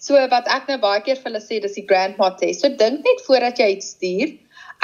So 0.00 0.20
wat 0.32 0.48
ek 0.52 0.68
nou 0.70 0.78
baie 0.82 1.02
keer 1.04 1.18
vir 1.18 1.30
hulle 1.30 1.42
sê, 1.42 1.58
dis 1.62 1.76
die 1.76 1.86
grandma 1.88 2.30
test. 2.40 2.62
So 2.62 2.70
dink 2.82 3.04
net 3.06 3.24
voordat 3.26 3.58
jy 3.60 3.72
iets 3.74 3.94
stuur. 3.96 4.36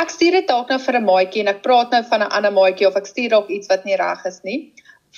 Ek 0.02 0.12
stuur 0.12 0.40
dit 0.40 0.48
dalk 0.48 0.72
nou 0.72 0.78
vir 0.82 0.98
'n 0.98 1.06
maatjie 1.06 1.44
en 1.44 1.52
ek 1.54 1.62
praat 1.62 1.92
nou 1.92 2.02
van 2.10 2.22
'n 2.22 2.32
ander 2.38 2.52
maatjie 2.52 2.88
of 2.88 2.96
ek 2.96 3.06
stuur 3.06 3.30
dalk 3.30 3.48
iets 3.50 3.68
wat 3.72 3.84
nie 3.84 3.96
reg 3.96 4.26
is 4.26 4.40
nie. 4.44 4.72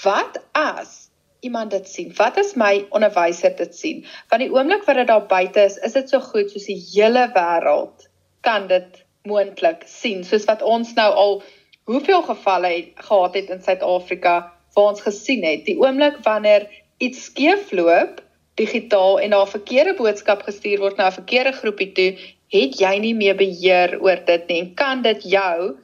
Wat 0.04 0.38
as 0.54 1.10
iemand 1.40 1.70
dit 1.70 1.88
sien? 1.88 2.12
Wat 2.18 2.38
as 2.38 2.54
my 2.56 2.86
onderwyser 2.90 3.56
dit 3.56 3.74
sien? 3.74 4.04
Want 4.30 4.42
die 4.42 4.52
oomblik 4.52 4.86
wat 4.86 4.96
dit 4.96 5.08
daar 5.08 5.26
buite 5.26 5.64
is, 5.64 5.78
is 5.78 5.92
dit 5.92 6.08
so 6.08 6.20
goed 6.20 6.50
soos 6.50 6.66
die 6.66 6.78
hele 6.92 7.26
wêreld 7.34 8.06
kan 8.42 8.68
dit 8.68 9.04
moontlik 9.26 9.82
sien 9.86 10.24
soos 10.24 10.44
wat 10.44 10.62
ons 10.62 10.94
nou 10.94 11.08
al 11.24 11.42
hoeveel 11.90 12.22
gevalle 12.22 12.68
het 12.68 13.04
gehad 13.08 13.34
het 13.34 13.50
in 13.50 13.62
Suid-Afrika 13.62 14.34
waar 14.74 14.92
ons 14.92 15.02
gesien 15.02 15.44
het 15.44 15.64
die 15.66 15.78
oomblik 15.80 16.20
wanneer 16.22 16.68
iets 16.98 17.24
skeefloop 17.30 18.22
digitaal 18.54 19.20
en 19.20 19.34
'n 19.34 19.46
verkeerde 19.46 19.94
boodskap 19.94 20.42
gestuur 20.42 20.78
word 20.78 20.96
na 20.96 21.08
'n 21.08 21.18
verkeerde 21.20 21.52
groepie 21.52 21.92
toe 21.92 22.10
het 22.52 22.80
jy 22.80 22.98
nie 22.98 23.14
meer 23.14 23.36
beheer 23.36 23.98
oor 24.00 24.24
dit 24.24 24.48
nie 24.48 24.60
en 24.60 24.74
kan 24.74 25.02
dit 25.02 25.22
jou 25.22 25.76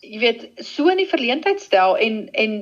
jy 0.00 0.18
weet 0.18 0.64
so 0.64 0.88
in 0.88 0.96
die 0.96 1.10
verleentheid 1.10 1.60
stel 1.60 1.96
en 1.96 2.28
en 2.32 2.58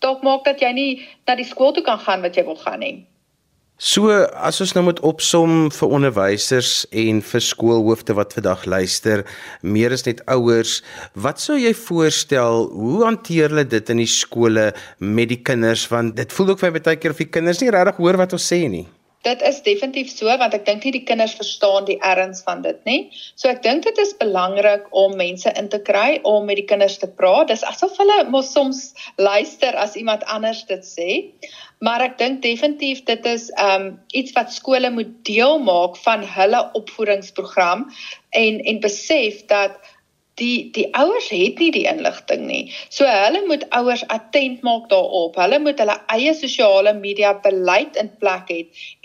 dalk 0.00 0.22
maak 0.22 0.44
dat 0.44 0.60
jy 0.60 0.72
nie 0.72 0.90
na 1.28 1.36
die 1.36 1.48
skool 1.48 1.74
toe 1.76 1.84
kan 1.84 2.00
gaan 2.00 2.22
wat 2.24 2.36
jy 2.36 2.44
wil 2.44 2.56
gaan 2.56 2.80
nie. 2.80 3.06
So 3.80 4.12
as 4.36 4.58
ons 4.60 4.74
nou 4.76 4.82
moet 4.90 4.98
opsom 5.08 5.70
vir 5.72 5.92
onderwysers 5.96 6.82
en 7.00 7.22
vir 7.24 7.44
skoolhoofde 7.46 8.12
wat 8.18 8.36
vandag 8.36 8.66
luister, 8.68 9.22
meer 9.64 9.96
as 9.96 10.04
net 10.04 10.20
ouers, 10.28 10.82
wat 11.16 11.40
sou 11.40 11.56
jy 11.56 11.72
voorstel, 11.86 12.68
hoe 12.76 13.00
hanteer 13.06 13.48
hulle 13.48 13.64
dit 13.64 13.94
in 13.96 14.04
die 14.04 14.10
skole 14.20 14.68
met 15.00 15.32
die 15.32 15.40
kinders 15.40 15.86
want 15.88 16.18
dit 16.20 16.36
voel 16.36 16.52
ook 16.52 16.60
vir 16.60 16.76
my 16.76 16.84
baie 16.90 17.00
keer 17.00 17.16
of 17.16 17.24
die 17.24 17.32
kinders 17.32 17.64
nie 17.64 17.72
regtig 17.72 18.04
hoor 18.04 18.20
wat 18.20 18.36
ons 18.36 18.52
sê 18.52 18.66
nie. 18.68 18.84
Dit 19.24 19.42
is 19.44 19.58
definitief 19.64 20.12
so 20.12 20.28
want 20.40 20.54
ek 20.56 20.62
dink 20.68 20.84
nie 20.84 20.94
die 20.94 21.02
kinders 21.08 21.34
verstaan 21.36 21.84
die 21.88 21.98
erns 22.08 22.40
van 22.44 22.60
dit 22.64 22.78
nie. 22.88 23.00
So 23.36 23.48
ek 23.48 23.60
dink 23.64 23.84
dit 23.88 23.98
is 24.00 24.14
belangrik 24.20 24.86
om 24.96 25.16
mense 25.16 25.52
in 25.60 25.68
te 25.72 25.80
kry 25.88 26.22
om 26.28 26.48
met 26.48 26.60
die 26.60 26.68
kinders 26.68 26.96
te 27.00 27.08
praat. 27.08 27.48
Dis 27.52 27.64
asof 27.68 27.96
hulle 28.00 28.22
mos 28.32 28.52
soms 28.52 28.86
luister 29.20 29.76
as 29.76 29.96
iemand 30.00 30.24
anders 30.24 30.64
dit 30.68 30.88
sê. 30.88 31.10
Maar 31.80 32.02
ek 32.04 32.18
dink 32.20 32.42
definitief 32.44 33.04
dit 33.08 33.26
is 33.28 33.48
um 33.64 33.86
iets 34.12 34.34
wat 34.36 34.52
skole 34.52 34.90
moet 34.92 35.14
deel 35.24 35.58
maak 35.64 35.96
van 36.04 36.26
hulle 36.34 36.60
opvoedingsprogram 36.76 37.86
en 38.42 38.60
en 38.72 38.80
besef 38.84 39.40
dat 39.52 39.78
die 40.40 40.70
die 40.76 40.86
ouers 40.96 41.28
het 41.32 41.60
nie 41.60 41.70
die 41.72 41.86
inligting 41.88 42.44
nie. 42.48 42.62
So 42.88 43.08
hulle 43.08 43.40
moet 43.48 43.64
ouers 43.76 44.04
attent 44.16 44.60
maak 44.66 44.88
daarop. 44.92 45.38
Hulle 45.40 45.60
moet 45.64 45.80
hulle 45.80 45.96
eie 46.12 46.34
sosiale 46.36 46.94
media 46.98 47.32
beleid 47.46 47.96
in 48.02 48.12
plek 48.20 48.52
hê 48.52 48.60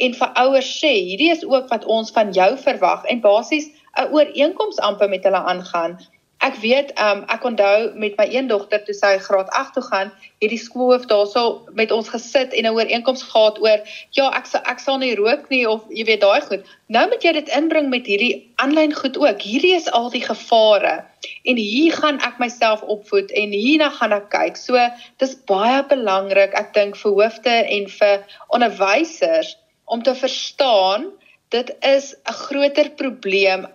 en 0.08 0.20
vir 0.20 0.36
ouers 0.44 0.74
sê 0.82 0.92
hierdie 0.98 1.32
is 1.36 1.48
ook 1.48 1.72
wat 1.72 1.88
ons 1.98 2.12
van 2.16 2.36
jou 2.36 2.52
verwag 2.68 3.08
en 3.12 3.24
basies 3.24 3.72
'n 3.96 4.12
ooreenkoms 4.12 4.84
amper 4.90 5.10
met 5.10 5.24
hulle 5.24 5.44
aangaan 5.54 5.96
Ek 6.44 6.58
weet, 6.60 6.92
um, 7.00 7.24
ek 7.32 7.46
onthou 7.48 7.94
met 7.96 8.18
my 8.20 8.26
een 8.28 8.50
dogter 8.52 8.82
toe 8.84 8.94
sy 8.94 9.14
graad 9.24 9.48
8 9.56 9.74
toe 9.78 9.84
gaan, 9.86 10.12
het 10.44 10.52
die 10.52 10.60
skoolhoof 10.60 11.08
daarso 11.10 11.44
met 11.80 11.94
ons 11.96 12.10
gesit 12.12 12.54
en 12.54 12.68
'n 12.68 12.76
ooreenkoms 12.76 13.24
gehad 13.24 13.62
oor 13.64 13.80
ja, 14.18 14.28
ek 14.36 14.46
sal 14.46 14.62
ek 14.66 14.80
sal 14.80 14.98
nie 14.98 15.16
rook 15.16 15.50
nie 15.50 15.64
of 15.70 15.88
jy 15.90 16.06
weet 16.06 16.22
daai 16.22 16.42
goed. 16.42 16.68
Nou 16.88 17.08
moet 17.10 17.24
jy 17.24 17.32
dit 17.40 17.50
inbring 17.50 17.90
met 17.90 18.06
hierdie 18.06 18.52
aanlyn 18.56 18.94
goed 18.94 19.18
ook. 19.18 19.42
Hierdie 19.42 19.76
is 19.76 19.90
al 19.90 20.10
die 20.10 20.22
gevare. 20.22 21.06
En 21.44 21.58
hier 21.58 21.94
gaan 21.94 22.20
ek 22.20 22.40
myself 22.40 22.82
opvoed 22.82 23.32
en 23.32 23.50
hierna 23.56 23.90
gaan 23.90 24.14
ek 24.14 24.30
kyk. 24.30 24.58
So 24.58 24.78
dis 25.18 25.36
baie 25.48 25.84
belangrik 25.88 26.54
ek 26.54 26.74
dink 26.74 26.98
vir 26.98 27.12
hoofde 27.12 27.56
en 27.64 27.88
vir 27.90 28.26
onderwysers 28.48 29.56
om 29.86 30.04
te 30.04 30.16
verstaan 30.16 31.12
dit 31.50 31.76
is 31.82 32.16
'n 32.28 32.34
groter 32.34 32.90
probleem 32.90 33.68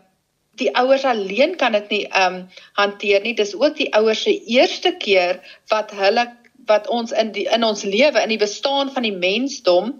die 0.60 0.70
ouers 0.76 1.04
alleen 1.08 1.56
kan 1.60 1.72
dit 1.76 1.88
nie 1.90 2.04
ehm 2.08 2.34
um, 2.34 2.42
hanteer 2.78 3.24
nie. 3.24 3.34
Dis 3.34 3.56
ook 3.56 3.76
die 3.76 3.90
ouers 3.96 4.22
se 4.22 4.36
eerste 4.46 4.94
keer 5.02 5.40
wat 5.72 5.94
hulle 5.96 6.28
wat 6.68 6.88
ons 6.88 7.12
in 7.12 7.32
die 7.34 7.48
in 7.48 7.64
ons 7.64 7.82
lewe 7.82 8.20
in 8.22 8.34
die 8.34 8.40
bestaan 8.40 8.92
van 8.94 9.02
die 9.02 9.16
mensdom 9.16 9.96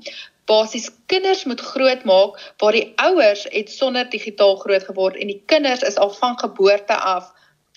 basies 0.50 0.88
kinders 1.10 1.44
moet 1.46 1.60
grootmaak 1.62 2.38
waar 2.62 2.74
die 2.76 2.92
ouers 2.96 3.46
het 3.54 3.70
sonder 3.70 4.08
digitaal 4.10 4.56
groot 4.62 4.84
geword 4.88 5.16
en 5.16 5.30
die 5.30 5.42
kinders 5.52 5.84
is 5.86 5.98
al 5.98 6.10
van 6.16 6.38
geboorte 6.38 6.96
af 6.96 7.30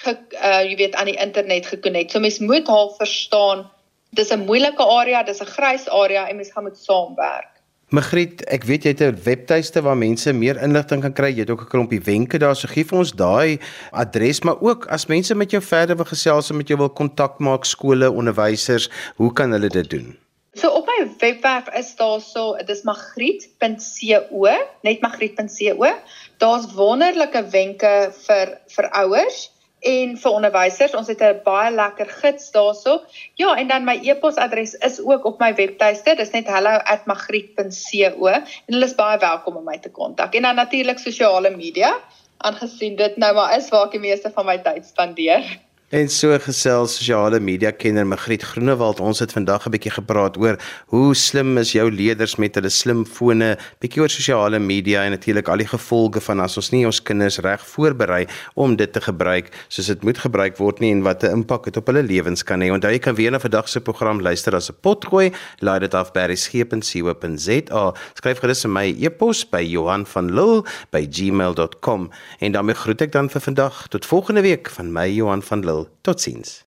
ge, 0.03 0.17
uh, 0.33 0.61
jy 0.65 0.75
weet 0.79 0.95
aan 0.97 1.11
die 1.11 1.19
internet 1.21 1.69
gekonnekt. 1.69 2.11
So 2.11 2.19
mens 2.23 2.39
moet 2.39 2.67
haar 2.67 2.91
verstaan. 2.97 3.67
Dis 4.13 4.31
'n 4.33 4.45
moeilike 4.45 4.83
area, 4.83 5.23
dis 5.23 5.41
'n 5.41 5.53
grys 5.55 5.89
area 5.89 6.27
en 6.27 6.35
mens 6.35 6.51
gaan 6.51 6.63
moet 6.63 6.77
saamwerk. 6.77 7.52
Magriet, 7.93 8.39
ek 8.49 8.63
weet 8.65 8.87
jy 8.87 8.91
het 8.95 9.01
'n 9.05 9.19
webtuiste 9.21 9.81
waar 9.85 9.97
mense 9.97 10.31
meer 10.33 10.57
inligting 10.57 11.01
kan 11.01 11.13
kry. 11.13 11.29
Jy 11.29 11.45
het 11.45 11.49
ook 11.53 11.61
'n 11.61 11.69
klompie 11.69 12.01
wenke 12.01 12.39
daar. 12.39 12.55
So 12.55 12.67
gee 12.67 12.83
vir 12.83 12.97
ons 12.97 13.11
daai 13.11 13.59
adres, 13.91 14.41
maar 14.41 14.57
ook 14.61 14.87
as 14.87 15.05
mense 15.05 15.35
met 15.35 15.51
jou 15.51 15.61
verder 15.61 15.95
wil 15.95 16.05
gesels 16.05 16.49
en 16.49 16.57
met 16.57 16.67
jou 16.67 16.77
wil 16.79 16.89
kontak 16.89 17.39
maak, 17.39 17.65
skole, 17.65 18.11
onderwysers, 18.11 18.89
hoe 19.15 19.33
kan 19.33 19.51
hulle 19.51 19.69
dit 19.69 19.89
doen? 19.89 20.17
So 20.53 20.69
op 20.69 20.87
my 20.87 21.07
webwerf 21.19 21.69
is 21.77 21.95
daar 21.95 22.21
so, 22.21 22.55
dit 22.57 22.69
is 22.69 22.81
magriet.co, 22.81 24.47
net 24.81 25.01
magriet.co. 25.01 25.93
Daar's 26.37 26.73
wonderlike 26.73 27.49
wenke 27.49 28.11
vir 28.25 28.57
vir 28.67 28.89
ouers 28.89 29.52
en 29.83 30.15
vir 30.17 30.31
onderwysers. 30.31 30.95
Ons 30.95 31.07
het 31.11 31.21
'n 31.21 31.41
baie 31.43 31.71
lekker 31.71 32.09
gids 32.09 32.51
daarso. 32.51 33.01
Ja, 33.35 33.55
en 33.55 33.67
dan 33.67 33.83
my 33.83 33.99
e-posadres 34.01 34.73
is 34.73 34.99
ook 34.99 35.25
op 35.25 35.39
my 35.39 35.53
webtuiste. 35.55 36.15
Dis 36.15 36.31
net 36.31 36.47
hello@magriet.co 36.47 38.27
en 38.27 38.43
hulle 38.65 38.85
is 38.85 38.95
baie 38.95 39.19
welkom 39.19 39.55
om 39.55 39.63
my 39.63 39.77
te 39.77 39.91
kontak. 39.91 40.33
En 40.33 40.41
dan 40.41 40.55
natuurlik 40.55 40.99
sosiale 40.99 41.49
media, 41.49 41.99
aangesien 42.37 42.95
dit 42.95 43.17
nou 43.17 43.33
maar 43.33 43.57
is 43.57 43.69
waar 43.69 43.85
ek 43.85 43.91
die 43.91 43.99
meeste 43.99 44.31
van 44.31 44.45
my 44.45 44.57
tyd 44.57 44.85
spandeer. 44.85 45.59
En 45.93 46.07
so 46.09 46.33
gesels 46.41 46.95
sosiale 46.97 47.37
media 47.37 47.69
kenner 47.69 48.07
Magriet 48.09 48.41
Groenewald. 48.41 48.97
Ons 48.99 49.19
het 49.21 49.31
vandag 49.31 49.67
'n 49.67 49.69
bietjie 49.69 49.91
gepraat 49.93 50.37
oor 50.37 50.57
hoe 50.87 51.13
slim 51.15 51.57
is 51.57 51.71
jou 51.71 51.91
leerders 51.91 52.35
met 52.35 52.55
hulle 52.55 52.69
slimfone, 52.69 53.57
bietjie 53.79 54.01
oor 54.01 54.09
sosiale 54.09 54.59
media 54.59 55.03
en 55.03 55.11
natuurlik 55.11 55.47
al 55.47 55.57
die 55.57 55.67
gevolge 55.67 56.19
van 56.21 56.39
as 56.39 56.57
ons 56.57 56.71
nie 56.71 56.85
ons 56.85 57.01
kinders 57.01 57.37
reg 57.37 57.61
voorberei 57.61 58.25
om 58.55 58.75
dit 58.75 58.93
te 58.93 59.01
gebruik 59.01 59.51
soos 59.67 59.85
dit 59.85 60.03
moet 60.03 60.17
gebruik 60.17 60.57
word 60.57 60.79
nie 60.79 60.91
en 60.91 61.03
wat 61.03 61.23
'n 61.23 61.31
impak 61.31 61.63
dit 61.65 61.77
op 61.77 61.85
hulle 61.85 62.03
lewens 62.03 62.43
kan 62.43 62.59
hê. 62.61 62.71
Onthou 62.71 62.91
jy 62.91 62.99
kan 62.99 63.15
weer 63.15 63.31
na 63.31 63.39
vandag 63.39 63.69
se 63.69 63.79
program 63.79 64.19
luister 64.21 64.55
as 64.55 64.71
'n 64.71 64.75
potgooi. 64.81 65.31
Laai 65.59 65.79
dit 65.79 65.93
af 65.93 66.11
by 66.11 66.25
resgep.co.za. 66.25 67.93
Skryf 68.13 68.39
gerus 68.39 68.61
vir 68.61 68.71
my 68.71 68.95
e-pos 68.99 69.45
by 69.45 69.61
Johan 69.61 70.05
van 70.05 70.33
Lille 70.33 70.63
by 70.89 71.07
gmail.com 71.11 72.09
en 72.39 72.51
daarmee 72.51 72.75
groet 72.75 73.01
ek 73.01 73.11
dan 73.11 73.29
vir 73.29 73.41
vandag 73.41 73.87
tot 73.89 74.05
volgende 74.05 74.41
week 74.41 74.69
van 74.69 74.91
my 74.91 75.07
Johan 75.07 75.43
van 75.43 75.59
Lille 75.59 75.82
Totsiens. 76.03 76.65